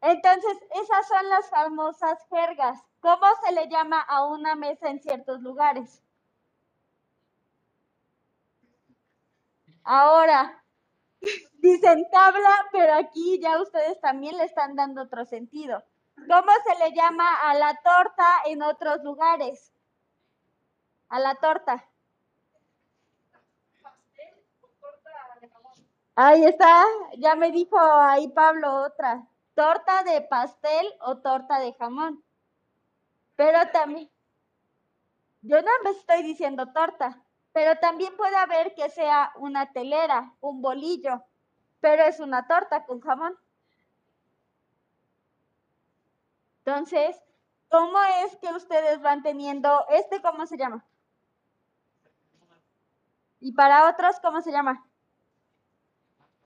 Entonces, 0.00 0.58
esas 0.82 1.06
son 1.06 1.28
las 1.28 1.48
famosas 1.48 2.26
jergas. 2.28 2.82
¿Cómo 2.98 3.26
se 3.44 3.52
le 3.52 3.68
llama 3.68 4.00
a 4.00 4.26
una 4.26 4.56
mesa 4.56 4.90
en 4.90 5.00
ciertos 5.00 5.40
lugares? 5.42 6.02
Ahora, 9.84 10.60
dicen 11.58 12.08
tabla, 12.10 12.66
pero 12.72 12.94
aquí 12.94 13.38
ya 13.40 13.60
ustedes 13.60 14.00
también 14.00 14.36
le 14.36 14.44
están 14.44 14.76
dando 14.76 15.02
otro 15.02 15.24
sentido. 15.24 15.82
¿Cómo 16.16 16.52
se 16.64 16.84
le 16.84 16.94
llama 16.94 17.28
a 17.42 17.54
la 17.54 17.74
torta 17.82 18.42
en 18.46 18.62
otros 18.62 19.02
lugares? 19.02 19.72
A 21.08 21.20
la 21.20 21.34
torta. 21.36 21.84
Ahí 26.14 26.44
está, 26.44 26.82
ya 27.18 27.34
me 27.34 27.50
dijo 27.52 27.78
ahí 27.78 28.28
Pablo 28.28 28.84
otra. 28.86 29.26
Torta 29.54 30.02
de 30.02 30.22
pastel 30.22 30.86
o 31.00 31.18
torta 31.18 31.60
de 31.60 31.74
jamón. 31.74 32.24
Pero 33.36 33.58
también, 33.70 34.10
yo 35.42 35.60
no 35.60 35.70
me 35.84 35.90
estoy 35.90 36.22
diciendo 36.22 36.72
torta, 36.72 37.22
pero 37.56 37.74
también 37.78 38.14
puede 38.18 38.36
haber 38.36 38.74
que 38.74 38.90
sea 38.90 39.32
una 39.36 39.72
telera, 39.72 40.30
un 40.42 40.60
bolillo, 40.60 41.24
pero 41.80 42.02
es 42.02 42.20
una 42.20 42.46
torta 42.46 42.84
con 42.84 43.00
jamón. 43.00 43.34
Entonces, 46.58 47.16
¿cómo 47.70 47.96
es 48.26 48.36
que 48.36 48.52
ustedes 48.52 49.00
van 49.00 49.22
teniendo 49.22 49.86
este, 49.88 50.20
cómo 50.20 50.44
se 50.44 50.58
llama? 50.58 50.84
Y 53.40 53.52
para 53.52 53.88
otros, 53.88 54.20
¿cómo 54.20 54.42
se 54.42 54.52
llama? 54.52 54.86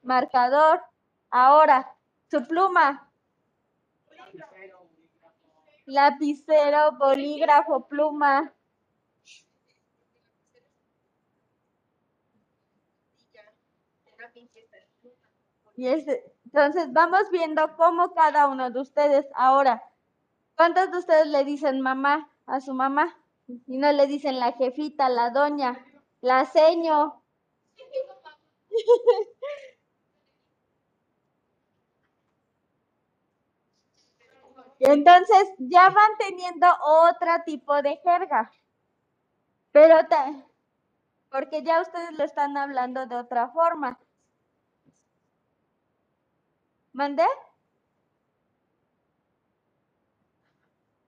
Marcador. 0.03 0.81
Ahora, 1.29 1.93
su 2.31 2.47
pluma. 2.47 3.11
Lapicero, 5.87 6.93
bolígrafo, 6.93 7.89
pluma. 7.89 8.55
Y 15.81 15.89
este, 15.89 16.23
entonces 16.45 16.93
vamos 16.93 17.31
viendo 17.33 17.75
cómo 17.75 18.13
cada 18.13 18.49
uno 18.49 18.71
de 18.71 18.81
ustedes 18.83 19.27
ahora, 19.35 19.83
¿cuántos 20.55 20.91
de 20.91 20.99
ustedes 20.99 21.27
le 21.29 21.43
dicen 21.43 21.81
mamá 21.81 22.31
a 22.45 22.61
su 22.61 22.75
mamá? 22.75 23.17
Y 23.47 23.79
no 23.79 23.91
le 23.91 24.07
dicen 24.07 24.39
la 24.39 24.53
jefita, 24.53 25.09
la 25.09 25.31
doña, 25.31 25.83
la 26.21 26.45
seño. 26.45 27.23
Entonces 34.81 35.49
ya 35.57 35.89
van 35.89 36.11
teniendo 36.19 36.67
otro 36.85 37.33
tipo 37.47 37.81
de 37.81 37.97
jerga. 38.05 38.53
Pero 39.73 39.97
porque 41.31 41.63
ya 41.63 41.81
ustedes 41.81 42.13
lo 42.19 42.25
están 42.25 42.59
hablando 42.59 43.07
de 43.07 43.17
otra 43.17 43.49
forma. 43.49 43.99
¿Mandé? 46.93 47.25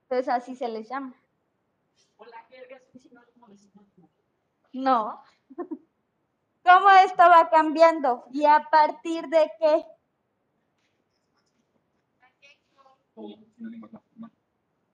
Pues 0.08 0.28
así 0.28 0.54
se 0.54 0.68
les 0.68 0.88
llama. 0.88 1.14
No. 4.72 5.22
¿Cómo 6.64 6.90
esto 7.04 7.22
va 7.22 7.50
cambiando? 7.50 8.24
¿Y 8.30 8.44
a 8.44 8.68
partir 8.70 9.26
de 9.28 9.50
qué? 9.58 9.86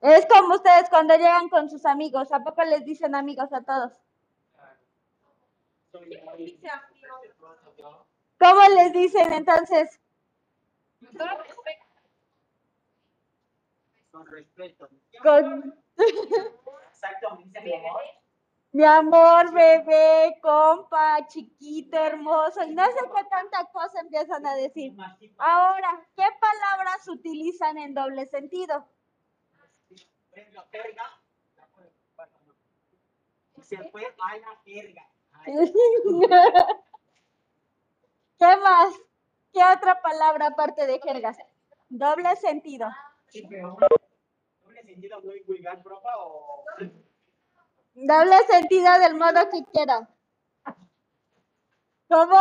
Es 0.01 0.27
como 0.27 0.55
ustedes 0.55 0.89
cuando 0.89 1.15
llegan 1.15 1.49
con 1.49 1.69
sus 1.69 1.85
amigos. 1.85 2.33
¿A 2.33 2.43
poco 2.43 2.63
les 2.65 2.85
dicen 2.85 3.15
amigos 3.15 3.53
a 3.53 3.63
todos? 3.63 3.93
¿Cómo 8.39 8.61
les 8.77 8.93
dicen 8.93 9.33
entonces? 9.33 10.01
Con... 15.23 15.75
Mi 18.73 18.85
amor, 18.85 19.53
bebé, 19.53 20.39
compa, 20.43 21.27
chiquito, 21.27 21.97
hermoso, 21.97 22.63
y 22.65 22.75
no 22.75 22.85
sé 22.85 22.99
qué 23.15 23.25
tanta 23.31 23.65
cosa 23.73 24.01
empiezan 24.01 24.45
a 24.45 24.55
decir. 24.55 24.95
Ahora, 25.39 26.07
¿qué 26.15 26.25
palabras 26.41 27.09
utilizan 27.09 27.79
en 27.79 27.95
doble 27.95 28.27
sentido? 28.27 28.87
¿Qué 38.39 38.57
más? 38.57 38.95
¿Qué 39.53 39.61
otra 39.65 40.01
palabra 40.01 40.49
aparte 40.49 40.87
de 40.87 41.01
jerga? 41.01 41.37
Doble 41.89 42.37
sentido. 42.37 42.89
Doble 47.95 48.39
sentido 48.49 48.99
del 48.99 49.15
modo 49.15 49.49
que 49.51 49.65
quiera. 49.73 50.09
¿Cómo? 52.09 52.41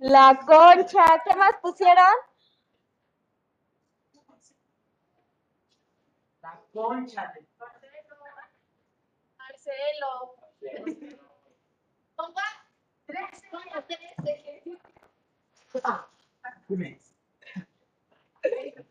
La 0.00 0.40
concha. 0.46 1.22
¿Qué 1.24 1.36
más 1.36 1.56
pusieron? 1.60 2.04
Conchale. 6.72 7.46
Marcelo. 9.36 10.36
Ponga 12.16 12.42
tres, 13.06 13.42
ponga 13.50 13.86
tres. 13.86 14.14
Dime. 16.68 16.98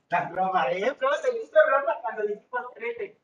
La 0.10 0.30
broma, 0.30 0.72
¿eh? 0.72 0.96
¿Cómo 1.00 1.14
se 1.14 1.38
hizo 1.38 1.58
broma 1.68 2.02
cuando 2.02 2.24
dijimos 2.24 2.72
13? 2.76 3.20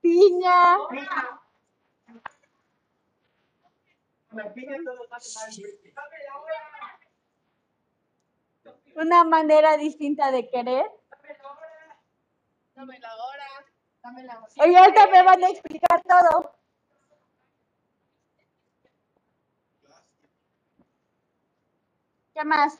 Piña. 0.00 0.78
Más 0.78 1.41
Una 8.94 9.24
manera 9.24 9.76
distinta 9.76 10.30
de 10.30 10.48
querer. 10.48 10.90
Dame 12.74 12.98
la 12.98 13.14
hora. 13.14 13.66
Dame 14.02 14.22
la 14.24 14.38
hora. 14.38 14.48
Oye, 14.58 14.76
ahorita 14.76 15.06
me 15.08 15.22
van 15.22 15.44
a 15.44 15.48
explicar 15.48 16.02
todo. 16.02 16.54
¿Qué 22.34 22.44
más? 22.44 22.78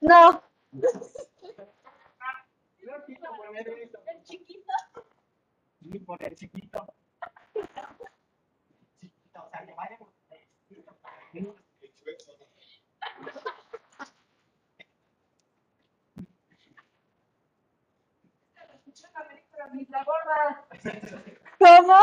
No. 0.00 0.42
El 4.06 4.22
chiquito. 4.24 4.69
Sí, 5.80 5.98
por 6.00 6.22
el 6.22 6.34
chiquito. 6.36 6.86
Chiquito, 9.00 9.44
o 9.44 9.50
sea, 9.50 9.64
le 9.64 9.74
vale. 9.74 9.98
¿Cómo? 21.58 21.98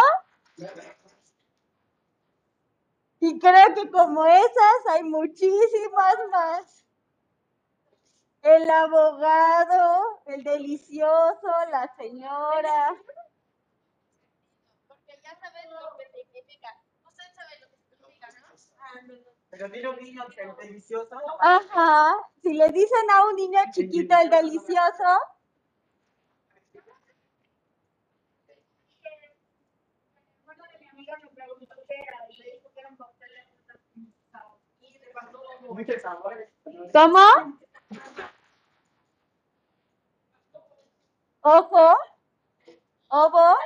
Y 3.19 3.39
creo 3.39 3.73
que 3.75 3.91
como 3.91 4.25
esas 4.25 4.87
hay 4.91 5.03
muchísimas 5.03 6.15
más. 6.31 6.85
El 8.43 8.69
abogado, 8.69 10.21
el 10.27 10.43
delicioso, 10.43 11.47
la 11.71 11.93
señora. 11.97 12.95
Porque 14.87 15.19
ya 15.21 15.35
sabes 15.39 15.65
lo 15.69 15.97
que 15.97 16.09
significa. 16.11 16.77
Usted 17.05 17.25
sabe 17.35 17.59
lo 17.59 17.69
que 17.69 17.77
significa, 17.89 18.27
¿no? 18.39 18.47
Pero 19.49 19.67
niño 19.95 20.27
que 20.35 20.41
es 20.43 20.57
delicioso. 20.57 21.15
Ajá. 21.39 22.15
Si 22.41 22.53
le 22.53 22.69
dicen 22.69 23.09
a 23.11 23.25
un 23.27 23.35
niño 23.35 23.59
chiquito 23.71 24.15
el 24.19 24.29
delicioso. 24.29 25.03
¿cómo? 36.93 37.59
Ojo, 41.41 41.97
ovo. 43.09 43.57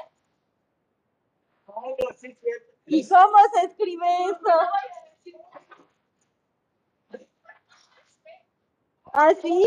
¿Y 2.85 3.07
cómo 3.07 3.37
se 3.53 3.65
escribe 3.65 4.25
eso? 4.25 5.00
¿Así? 9.13 9.65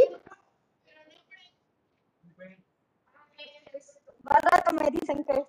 Más 4.22 4.42
rato 4.42 4.72
me 4.72 4.90
dicen 4.90 5.22
que 5.24 5.46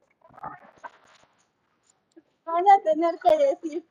van 2.45 2.65
a 2.67 2.83
tener 2.83 3.17
que 3.19 3.37
decir. 3.37 3.85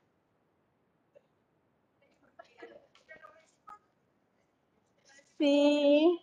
Sí. 5.38 6.20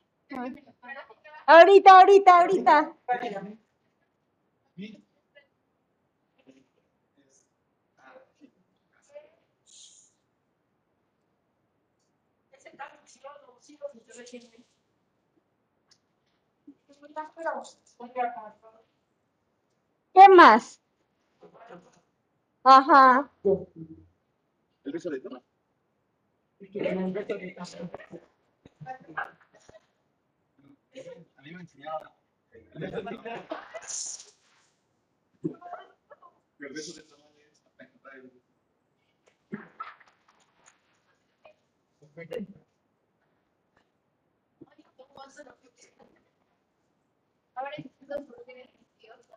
Ahorita, 1.48 2.00
ahorita, 2.00 2.40
ahorita. 2.40 2.96
¿Qué 20.14 20.28
más? 20.30 20.82
Ajá. 22.64 23.32
El 24.84 24.92
beso 24.94 25.10
para 45.22 45.42
encontrar 45.42 45.58
el 45.64 46.22
Ahora 47.56 47.72
entiendo 47.78 48.26
por 48.26 48.46
qué 48.46 48.52
eres 48.52 48.70
delicioso. 48.74 49.36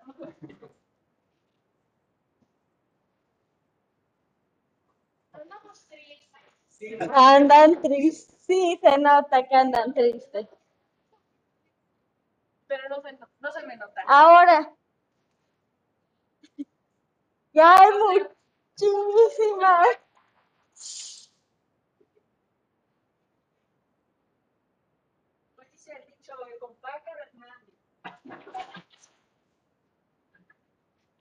Andamos 5.32 5.86
tristes. 5.86 7.10
Andan 7.12 7.82
tristes. 7.82 8.36
Sí, 8.46 8.78
se 8.82 8.98
nota 8.98 9.46
que 9.46 9.54
andan 9.54 9.94
tristes. 9.94 10.48
Pero 12.66 12.88
no 12.88 13.02
se, 13.02 13.18
no 13.40 13.52
se 13.52 13.66
me 13.66 13.76
nota. 13.76 14.02
Ahora. 14.06 14.72
Ya 17.52 17.74
hay 17.74 17.90
muchísimas. 18.78 19.86
Pues 25.54 25.70
dice 25.70 25.92
el 25.92 26.06
dicho 26.06 26.32
de 26.44 26.58
compacto 26.58 27.10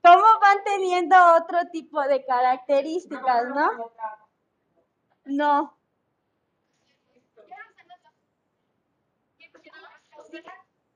¿Cómo 0.04 0.22
van 0.38 0.62
teniendo 0.64 1.16
otro 1.40 1.60
tipo 1.72 2.02
de 2.02 2.22
características, 2.26 3.48
no? 3.48 3.90
No. 5.24 5.78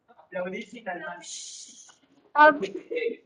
Aplaudir 0.09 0.69
sin 0.69 0.85
calmar. 0.85 1.21
Ah, 2.35 2.53
Sí. 2.61 3.25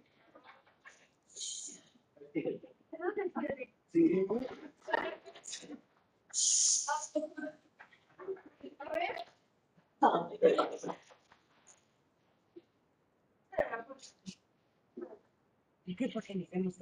¿Y 15.85 15.97
qué 15.97 16.09
pasa 16.09 16.33
en 16.33 16.49
el 16.53 16.75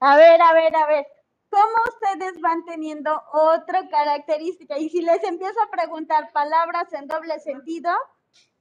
A 0.00 0.16
ver, 0.16 0.40
a 0.40 0.52
ver, 0.52 0.76
a 0.76 0.86
ver. 0.86 1.06
¿Cómo 1.48 1.74
ustedes 1.88 2.40
van 2.40 2.64
teniendo 2.64 3.22
otra 3.32 3.88
característica? 3.88 4.78
Y 4.78 4.90
si 4.90 5.02
les 5.02 5.22
empiezo 5.24 5.60
a 5.62 5.70
preguntar 5.70 6.30
palabras 6.32 6.92
en 6.92 7.06
doble 7.06 7.38
sentido, 7.40 7.90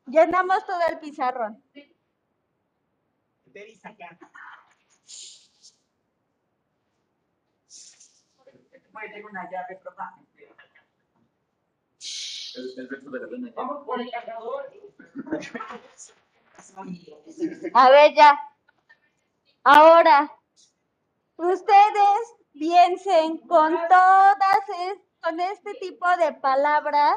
llenamos 0.05 0.65
todo 0.65 0.79
el 0.89 0.99
pizarrón. 0.99 1.61
Una 9.29 9.49
llave. 9.49 9.79
A 17.73 17.89
ver, 17.89 18.13
ya. 18.15 18.39
Ahora, 19.63 20.31
ustedes 21.37 22.35
piensen 22.53 23.37
con 23.47 23.73
todas, 23.89 24.69
es- 24.89 24.99
con 25.21 25.39
este 25.39 25.73
tipo 25.75 26.07
de 26.17 26.33
palabras, 26.33 27.15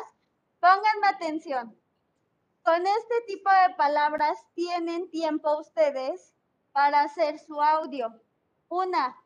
pónganme 0.60 1.06
atención. 1.08 1.76
Con 2.64 2.86
este 2.86 3.20
tipo 3.26 3.50
de 3.50 3.74
palabras 3.76 4.38
tienen 4.54 5.10
tiempo 5.10 5.58
ustedes 5.58 6.34
para 6.72 7.02
hacer 7.02 7.38
su 7.38 7.60
audio. 7.60 8.12
Una. 8.68 9.16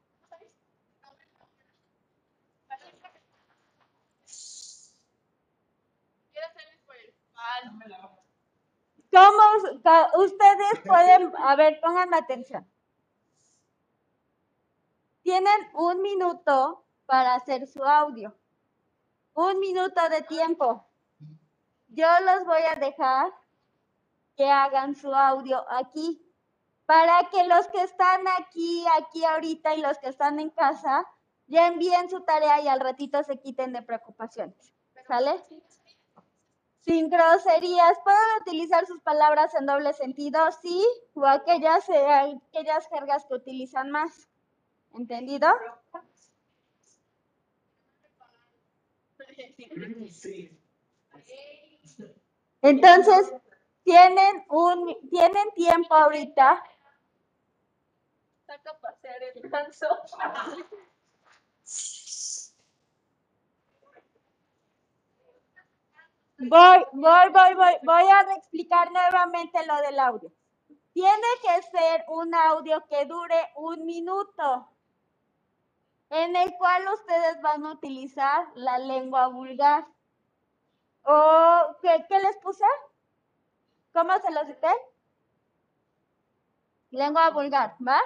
¿Cómo 9.11 9.81
ca- 9.83 10.11
ustedes 10.17 10.81
pueden, 10.87 11.33
a 11.39 11.55
ver, 11.57 11.81
pónganme 11.81 12.17
atención. 12.17 12.67
Tienen 15.23 15.71
un 15.75 16.03
minuto 16.03 16.85
para 17.07 17.35
hacer 17.35 17.67
su 17.67 17.85
audio. 17.85 18.35
Un 19.35 19.59
minuto 19.61 20.01
de 20.09 20.23
tiempo. 20.23 20.87
Yo 21.89 22.07
los 22.21 22.45
voy 22.47 22.63
a 22.63 22.75
dejar 22.77 23.33
que 24.37 24.51
hagan 24.51 24.95
su 24.95 25.15
audio 25.15 25.65
aquí 25.71 26.21
para 26.87 27.29
que 27.31 27.45
los 27.47 27.69
que 27.69 27.83
están 27.83 28.27
aquí, 28.39 28.85
aquí 28.99 29.25
ahorita 29.25 29.75
y 29.75 29.83
los 29.83 29.99
que 29.99 30.09
están 30.09 30.41
en 30.41 30.51
casa 30.51 31.07
ya 31.47 31.67
envíen 31.67 32.09
su 32.09 32.23
tarea 32.23 32.61
y 32.63 32.69
al 32.69 32.81
ratito 32.81 33.23
se 33.25 33.39
quiten 33.39 33.73
de 33.73 33.83
preocupaciones. 33.83 34.73
¿Sale? 35.07 35.43
Sin 36.85 37.11
groserías, 37.11 37.97
pueden 38.03 38.41
utilizar 38.41 38.87
sus 38.87 39.01
palabras 39.03 39.55
en 39.55 39.67
doble 39.67 39.93
sentido, 39.93 40.41
sí, 40.61 40.85
o 41.15 41.25
aquellas, 41.25 41.89
eh, 41.89 42.41
aquellas 42.51 42.89
jergas 42.89 43.25
que 43.27 43.35
utilizan 43.35 43.91
más. 43.93 44.29
¿Entendido? 44.93 45.49
Entonces, 52.63 53.33
tienen 53.85 54.45
un 54.49 55.09
tienen 55.09 55.51
tiempo 55.55 55.95
ahorita. 55.95 56.63
Saca 58.45 58.71
a 58.71 58.79
pasear 58.79 59.23
el 59.23 59.49
ganso. 59.49 59.87
Voy, 66.49 66.85
voy, 66.93 67.29
voy, 67.31 67.55
voy, 67.55 67.75
voy 67.85 68.03
a 68.03 68.35
explicar 68.37 68.91
nuevamente 68.91 69.65
lo 69.65 69.77
del 69.77 69.99
audio. 70.01 70.33
Tiene 70.93 71.27
que 71.41 71.63
ser 71.71 72.05
un 72.09 72.35
audio 72.35 72.85
que 72.89 73.07
dure 73.07 73.53
un 73.55 73.87
minuto, 73.87 74.69
en 76.11 76.35
el 76.35 76.53
cual 76.57 76.89
ustedes 76.95 77.41
van 77.43 77.65
a 77.65 77.73
utilizar 77.73 78.49
la 78.57 78.79
lengua 78.79 79.29
vulgar. 79.29 79.87
¿O 81.05 81.77
qué, 81.81 82.05
qué 82.09 82.19
les 82.19 82.37
puse? 82.39 82.65
¿Cómo 83.93 84.13
se 84.19 84.33
los 84.33 84.47
dicté? 84.49 84.73
Lengua 86.91 87.31
vulgar, 87.31 87.77
¿va? 87.87 88.01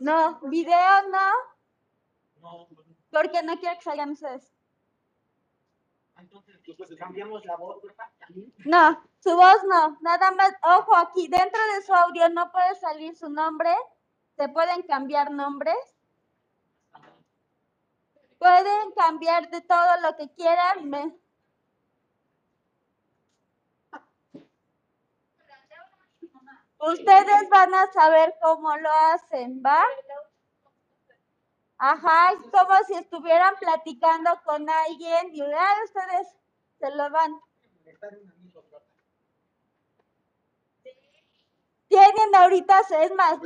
No, 0.00 0.40
video 0.40 1.08
no, 1.08 1.30
No, 2.40 2.68
porque 3.10 3.42
no 3.44 3.56
quiero 3.58 3.76
que 3.76 3.82
salgan 3.84 4.10
ustedes. 4.10 4.57
Entonces 6.18 6.98
cambiamos 6.98 7.44
la 7.44 7.56
voz. 7.56 7.82
No, 8.64 9.02
su 9.20 9.34
voz 9.34 9.64
no. 9.64 9.98
Nada 10.00 10.30
más, 10.32 10.52
ojo 10.62 10.96
aquí, 10.96 11.28
dentro 11.28 11.60
de 11.74 11.82
su 11.82 11.94
audio 11.94 12.28
no 12.28 12.50
puede 12.50 12.74
salir 12.76 13.16
su 13.16 13.30
nombre. 13.30 13.74
Se 14.36 14.48
pueden 14.48 14.82
cambiar 14.82 15.30
nombres. 15.30 15.76
Pueden 18.38 18.92
cambiar 18.92 19.50
de 19.50 19.60
todo 19.62 20.00
lo 20.02 20.16
que 20.16 20.32
quieran. 20.34 21.18
Ustedes 26.80 27.48
van 27.50 27.74
a 27.74 27.92
saber 27.92 28.34
cómo 28.40 28.76
lo 28.76 28.90
hacen, 29.12 29.60
¿va? 29.64 29.82
Ajá, 31.78 32.32
es 32.32 32.40
como 32.50 32.74
si 32.88 32.94
estuvieran 32.94 33.54
platicando 33.60 34.30
con 34.44 34.68
alguien 34.68 35.32
y 35.32 35.42
ah, 35.42 35.74
ustedes 35.84 36.36
se 36.80 36.90
lo 36.90 37.08
van. 37.10 37.40
Tienen 41.88 42.34
ahorita, 42.34 42.80
es 43.00 43.14
más, 43.14 43.38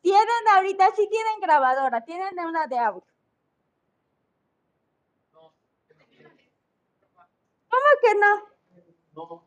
tienen 0.00 0.48
ahorita, 0.54 0.90
sí 0.94 1.08
tienen 1.10 1.40
grabadora, 1.40 2.04
tienen 2.04 2.38
una 2.38 2.66
de 2.68 2.78
audio. 2.78 3.04
¿Cómo 7.68 7.86
que 8.00 8.14
no? 8.14 8.48
No. 9.14 9.46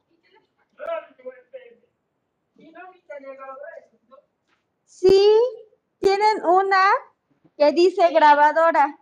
Sí, 4.86 5.41
tienen 6.00 6.45
una 6.45 6.86
que 7.58 7.72
dice 7.72 8.10
grabadora. 8.12 8.98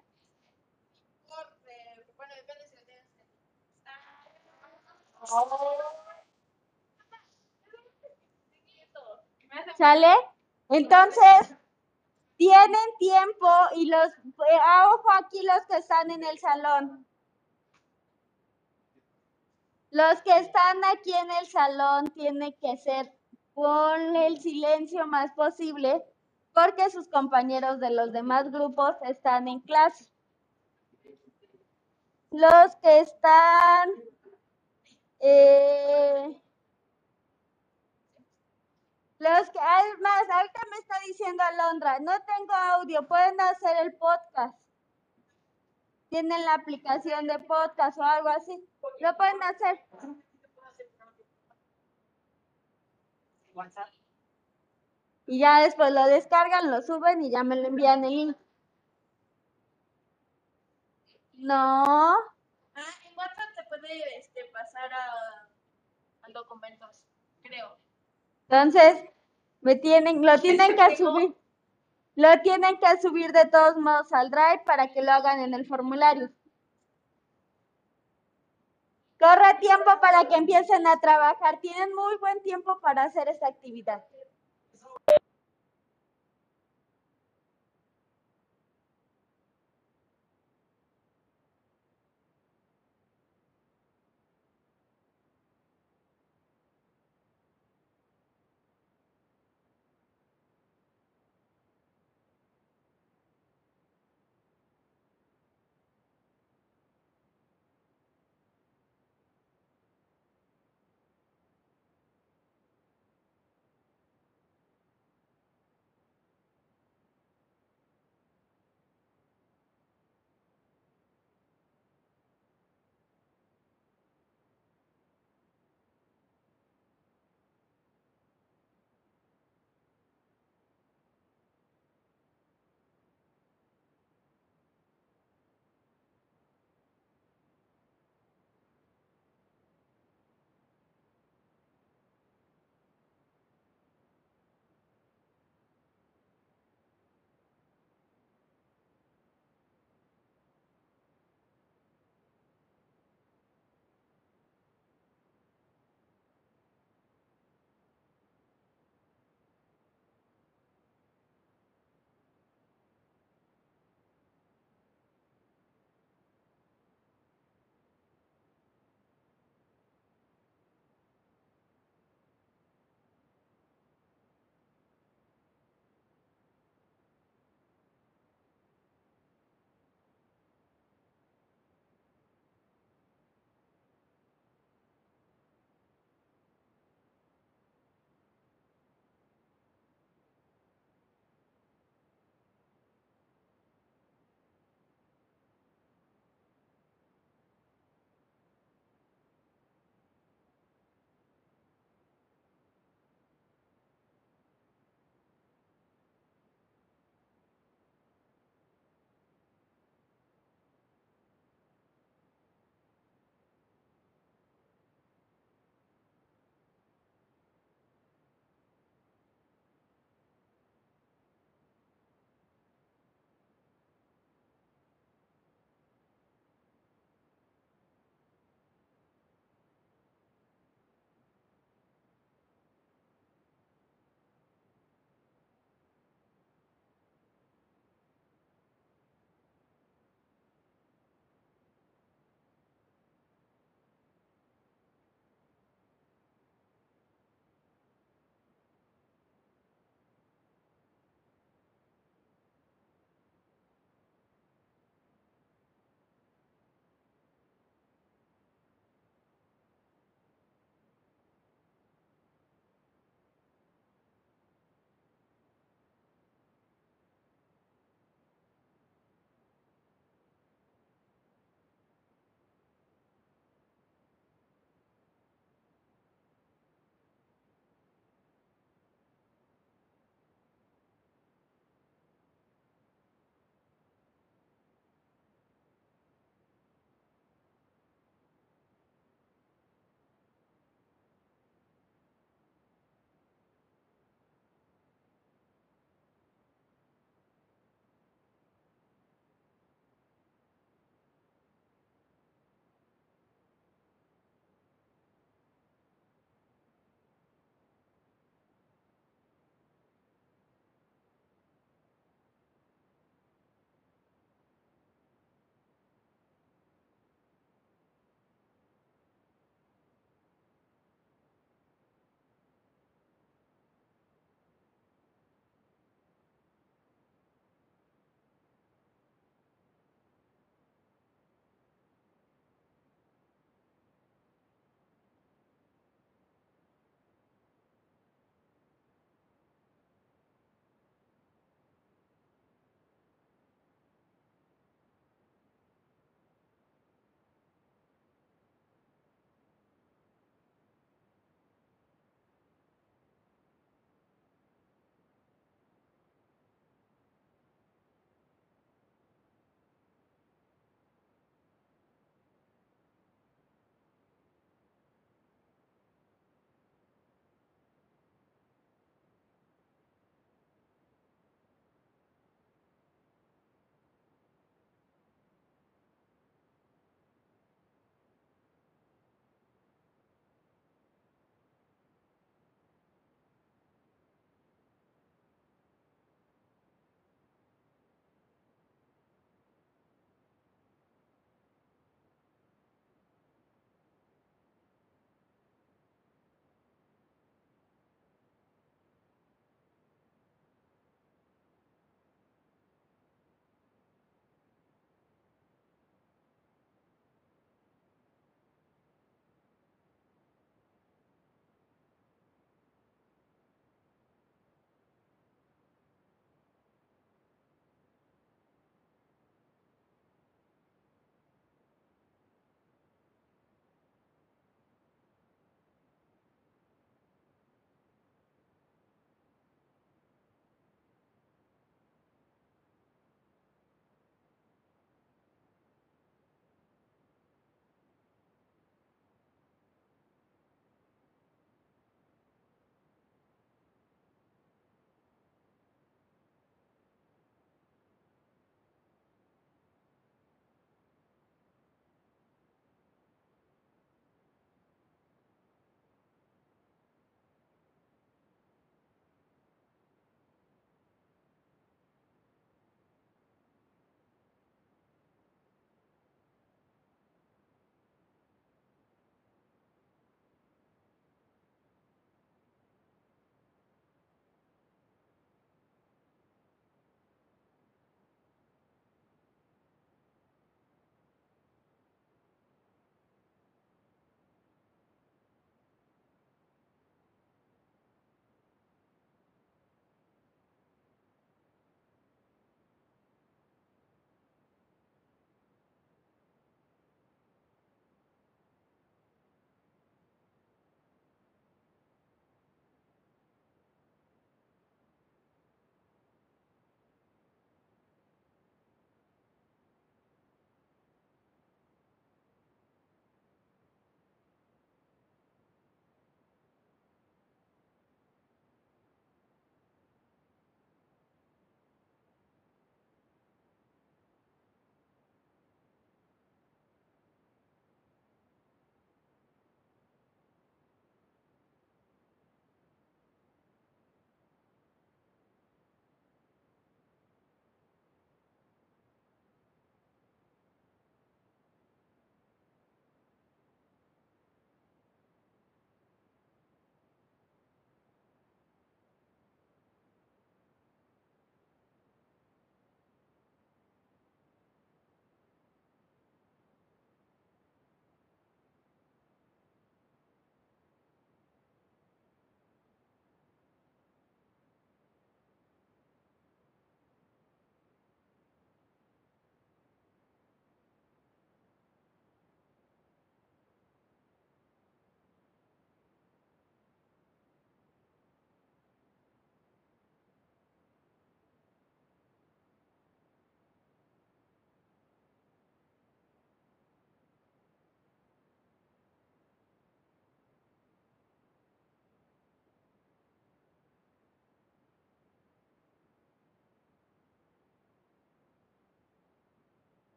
¿Sale? 9.77 10.13
Entonces, 10.69 11.55
tienen 12.37 12.97
tiempo 12.99 13.47
y 13.75 13.85
los, 13.85 14.07
eh, 14.07 14.59
ojo 14.89 15.11
aquí 15.13 15.41
los 15.43 15.65
que 15.67 15.77
están 15.77 16.11
en 16.11 16.23
el 16.23 16.39
salón. 16.39 17.05
Los 19.91 20.21
que 20.21 20.37
están 20.37 20.77
aquí 20.85 21.13
en 21.13 21.31
el 21.31 21.47
salón 21.47 22.09
tienen 22.11 22.53
que 22.61 22.77
ser 22.77 23.13
con 23.53 24.15
el 24.15 24.41
silencio 24.41 25.05
más 25.05 25.33
posible 25.33 26.03
porque 26.53 26.89
sus 26.89 27.07
compañeros 27.07 27.79
de 27.79 27.91
los 27.91 28.11
demás 28.11 28.51
grupos 28.51 28.95
están 29.03 29.47
en 29.47 29.59
clase. 29.61 30.09
Los 32.31 32.75
que 32.77 32.99
están 32.99 33.89
eh, 35.19 36.41
los 39.19 39.49
que, 39.51 39.59
además, 39.59 40.23
ahorita 40.31 40.61
me 40.71 40.77
está 40.77 40.95
diciendo 41.05 41.43
Alondra, 41.43 41.99
no 41.99 42.11
tengo 42.21 42.53
audio, 42.53 43.07
pueden 43.07 43.39
hacer 43.39 43.85
el 43.85 43.93
podcast. 43.93 44.59
Tienen 46.09 46.43
la 46.43 46.55
aplicación 46.55 47.27
de 47.27 47.37
podcast 47.37 47.99
o 47.99 48.03
algo 48.03 48.29
así. 48.29 48.67
Lo 48.99 49.15
pueden 49.15 49.43
hacer. 49.43 49.79
Y 55.31 55.39
ya 55.39 55.61
después 55.61 55.93
lo 55.93 56.05
descargan, 56.07 56.69
lo 56.69 56.81
suben 56.81 57.23
y 57.23 57.31
ya 57.31 57.41
me 57.45 57.55
lo 57.55 57.65
envían 57.69 58.03
el 58.03 58.11
link. 58.11 58.37
No, 61.35 61.85
Ah, 61.85 62.91
en 63.05 63.17
WhatsApp 63.17 63.49
se 63.55 63.63
puede 63.69 64.17
este, 64.17 64.43
pasar 64.51 64.91
a, 64.91 65.47
a 66.23 66.31
documentos, 66.33 67.05
creo. 67.43 67.77
entonces 68.49 69.05
me 69.61 69.77
tienen, 69.77 70.21
lo 70.25 70.37
tienen 70.37 70.75
que 70.75 70.97
subir. 70.97 71.33
Lo 72.15 72.41
tienen 72.41 72.77
que 72.77 73.01
subir 73.01 73.31
de 73.31 73.45
todos 73.45 73.77
modos 73.77 74.11
al 74.11 74.29
Drive 74.31 74.63
para 74.65 74.91
que 74.91 75.01
lo 75.01 75.13
hagan 75.13 75.39
en 75.39 75.53
el 75.53 75.65
formulario. 75.65 76.29
Corre 79.17 79.53
tiempo 79.61 79.91
para 80.01 80.25
que 80.25 80.35
empiecen 80.35 80.85
a 80.87 80.99
trabajar. 80.99 81.61
Tienen 81.61 81.95
muy 81.95 82.17
buen 82.17 82.41
tiempo 82.43 82.81
para 82.81 83.03
hacer 83.03 83.29
esta 83.29 83.47
actividad. 83.47 84.03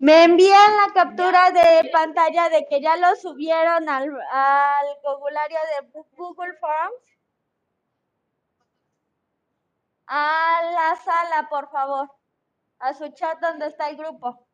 Me 0.00 0.24
envían 0.24 0.76
la 0.76 0.92
captura 0.94 1.50
de 1.50 1.90
pantalla 1.90 2.48
de 2.48 2.66
que 2.66 2.80
ya 2.80 2.96
lo 2.96 3.16
subieron 3.16 3.88
al, 3.88 4.08
al 4.30 4.86
de 5.82 6.02
Google 6.16 6.54
Forms. 6.60 7.02
A 10.06 10.60
la 10.72 10.96
sala, 10.96 11.48
por 11.48 11.70
favor. 11.70 12.10
A 12.78 12.94
su 12.94 13.08
chat 13.08 13.40
donde 13.40 13.66
está 13.66 13.90
el 13.90 13.96
grupo. 13.96 14.46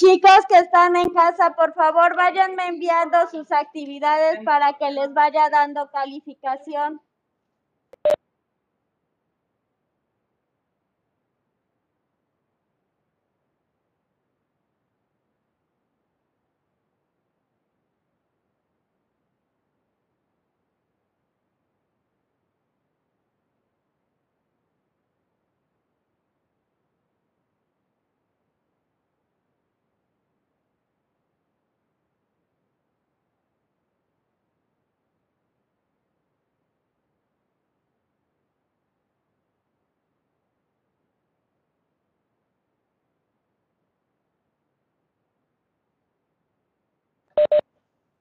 Chicos 0.00 0.46
que 0.48 0.56
están 0.56 0.96
en 0.96 1.10
casa, 1.10 1.54
por 1.54 1.74
favor, 1.74 2.16
váyanme 2.16 2.68
enviando 2.68 3.18
sus 3.30 3.52
actividades 3.52 4.42
para 4.46 4.72
que 4.78 4.90
les 4.90 5.12
vaya 5.12 5.50
dando 5.50 5.90
calificación. 5.90 7.02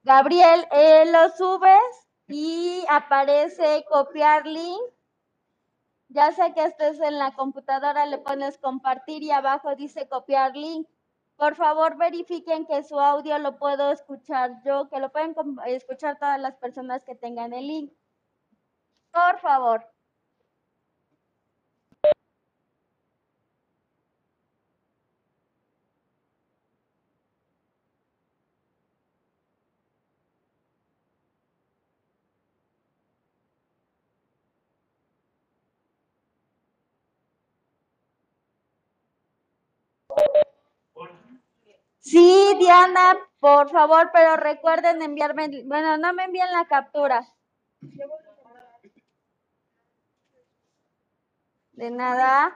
Gabriel, 0.03 0.65
eh, 0.71 1.05
lo 1.11 1.29
subes 1.29 2.07
y 2.27 2.85
aparece 2.89 3.85
copiar 3.89 4.45
link. 4.45 4.81
Ya 6.07 6.31
sé 6.31 6.53
que 6.53 6.63
estés 6.63 6.99
en 7.01 7.19
la 7.19 7.33
computadora, 7.35 8.05
le 8.05 8.17
pones 8.17 8.57
compartir 8.57 9.23
y 9.23 9.31
abajo 9.31 9.75
dice 9.75 10.07
copiar 10.07 10.55
link. 10.55 10.87
Por 11.35 11.55
favor, 11.55 11.97
verifiquen 11.97 12.65
que 12.65 12.83
su 12.83 12.99
audio 12.99 13.37
lo 13.39 13.57
puedo 13.57 13.91
escuchar 13.91 14.61
yo, 14.63 14.89
que 14.89 14.99
lo 14.99 15.11
pueden 15.11 15.35
escuchar 15.67 16.17
todas 16.17 16.39
las 16.39 16.55
personas 16.55 17.03
que 17.03 17.15
tengan 17.15 17.53
el 17.53 17.67
link. 17.67 17.93
Por 19.11 19.39
favor. 19.39 19.85
Sí, 42.01 42.55
Diana, 42.59 43.17
por 43.39 43.69
favor, 43.69 44.09
pero 44.13 44.35
recuerden 44.35 45.01
enviarme, 45.01 45.63
bueno, 45.65 45.97
no 45.97 46.13
me 46.13 46.25
envíen 46.25 46.51
la 46.51 46.65
captura. 46.67 47.25
De 51.71 51.89
nada. 51.89 52.55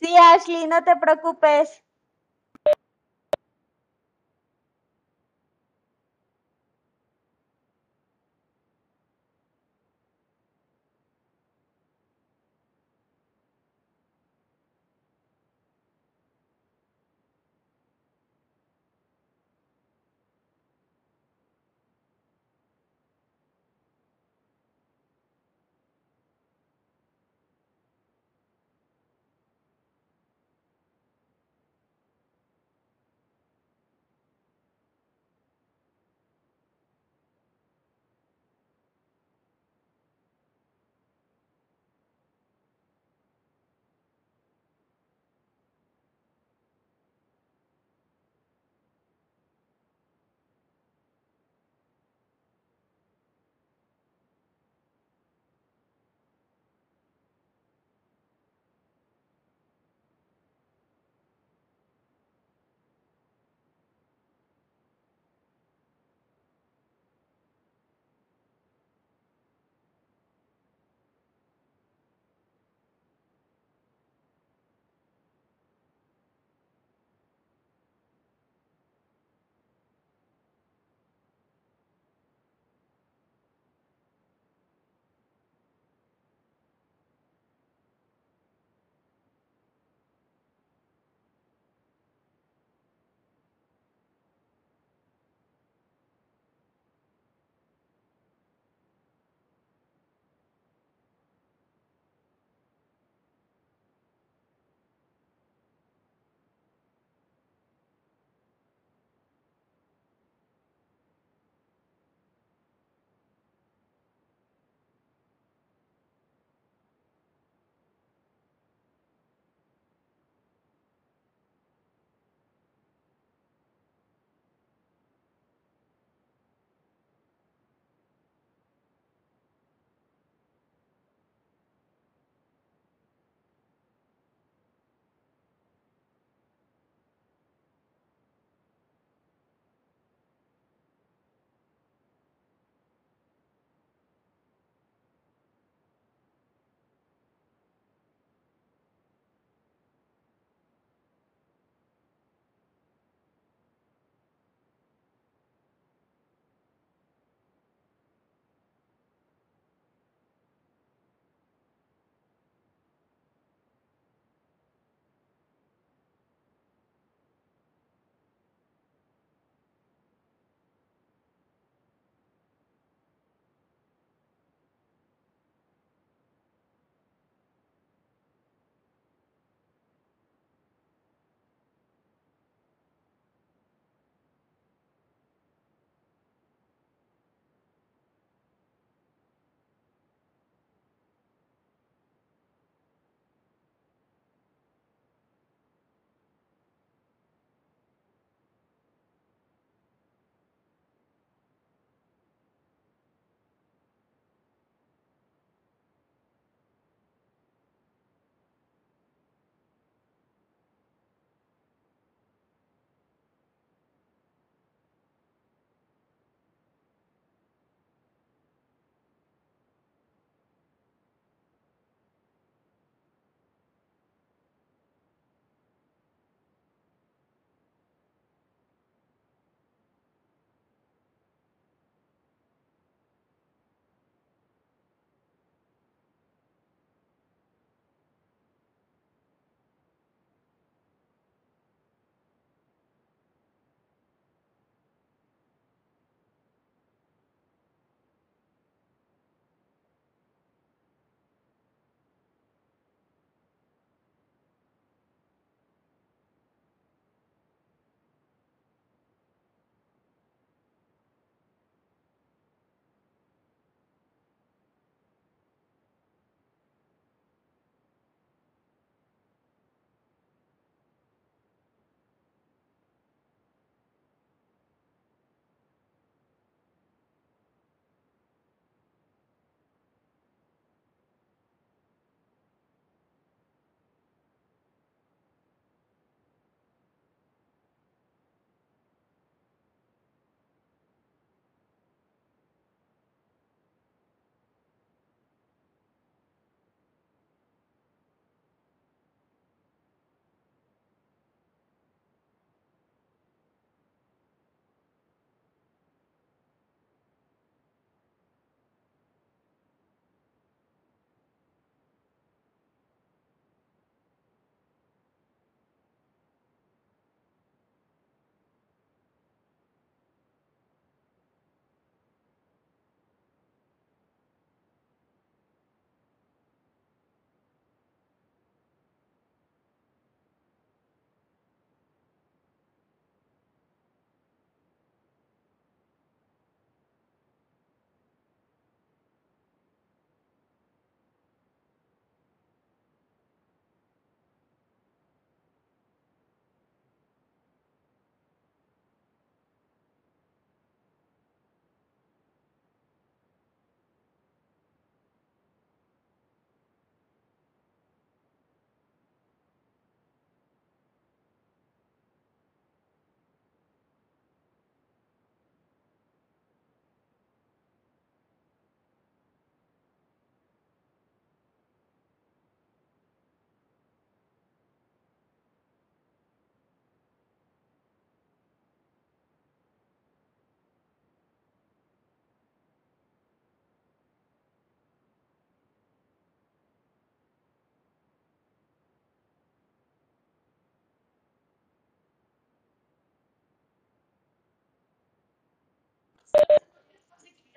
Sí, 0.00 0.16
Ashley, 0.16 0.66
no 0.66 0.82
te 0.84 0.96
preocupes. 0.96 1.82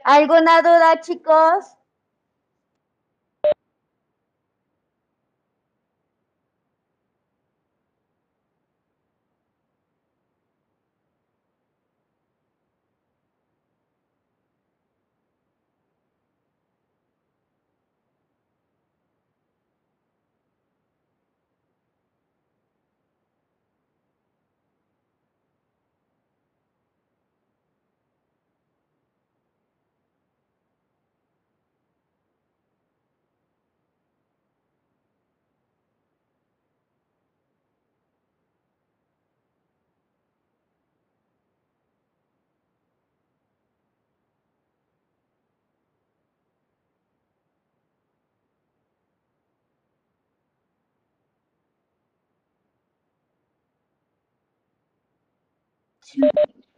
¿Alguna 0.05 0.61
duda, 0.61 0.99
chicos? 1.01 1.75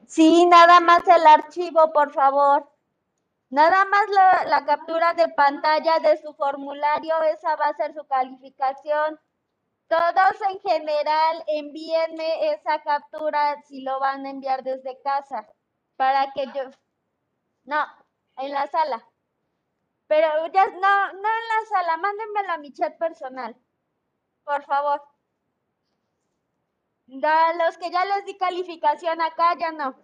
Sí, 0.08 0.46
nada 0.46 0.80
más 0.80 1.08
el 1.08 1.26
archivo, 1.26 1.92
por 1.92 2.12
favor. 2.14 2.70
Nada 3.50 3.86
más 3.86 4.06
la, 4.48 4.66
captura 4.66 5.14
de 5.14 5.30
pantalla 5.30 6.00
de 6.00 6.18
su 6.18 6.34
formulario, 6.34 7.22
esa 7.24 7.56
va 7.56 7.68
a 7.68 7.76
ser 7.76 7.94
su 7.94 8.06
calificación. 8.06 9.20
Todos 9.88 10.42
en 10.50 10.60
general 10.62 11.44
envíenme 11.48 12.52
esa 12.54 12.82
captura 12.84 13.62
si 13.68 13.82
lo 13.82 14.00
van 14.00 14.26
a 14.26 14.30
enviar 14.32 14.64
desde 14.64 15.00
casa, 15.02 15.48
para 15.96 16.32
que 16.34 16.48
yo... 16.48 16.64
No, 17.64 17.86
en 18.38 18.52
la 18.52 18.68
sala. 18.68 19.08
Pero 20.08 20.48
ya, 20.48 20.68
no, 20.68 21.14
no 21.14 21.30
en 21.40 21.48
la 21.50 21.66
sala, 21.70 21.98
mándenmela 21.98 22.54
a 22.54 22.58
mi 22.58 22.74
chat 22.74 22.98
personal, 22.98 23.56
por 24.44 24.64
favor. 24.66 25.02
Da, 27.08 27.54
los 27.54 27.78
que 27.78 27.90
ya 27.92 28.04
les 28.06 28.26
di 28.26 28.38
calificación 28.38 29.22
acá, 29.22 29.56
ya 29.60 29.72
no. 29.72 29.96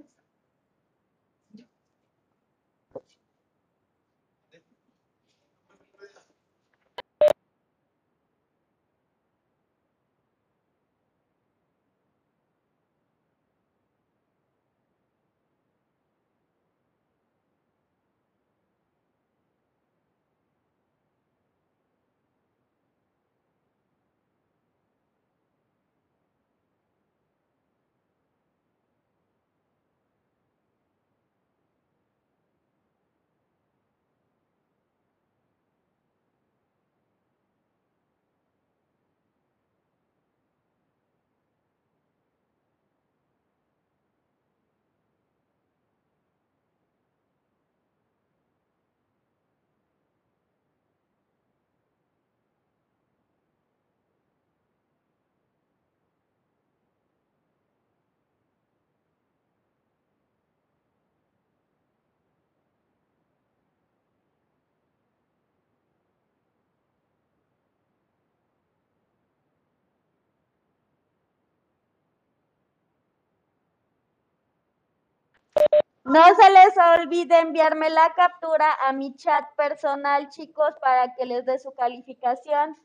No 76.04 76.24
se 76.36 76.50
les 76.50 76.78
olvide 77.00 77.40
enviarme 77.40 77.90
la 77.92 78.14
captura 78.16 78.74
a 78.88 78.92
mi 78.92 79.16
chat 79.16 79.46
personal, 79.56 80.30
chicos, 80.30 80.74
para 80.82 81.14
que 81.14 81.26
les 81.26 81.46
dé 81.46 81.60
su 81.60 81.72
calificación. 81.74 82.76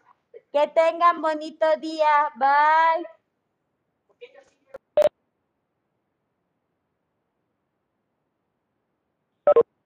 Que 0.53 0.69
tengan 0.69 1.23
bonito 1.23 1.67
día. 1.79 2.31
Bye. 2.37 3.16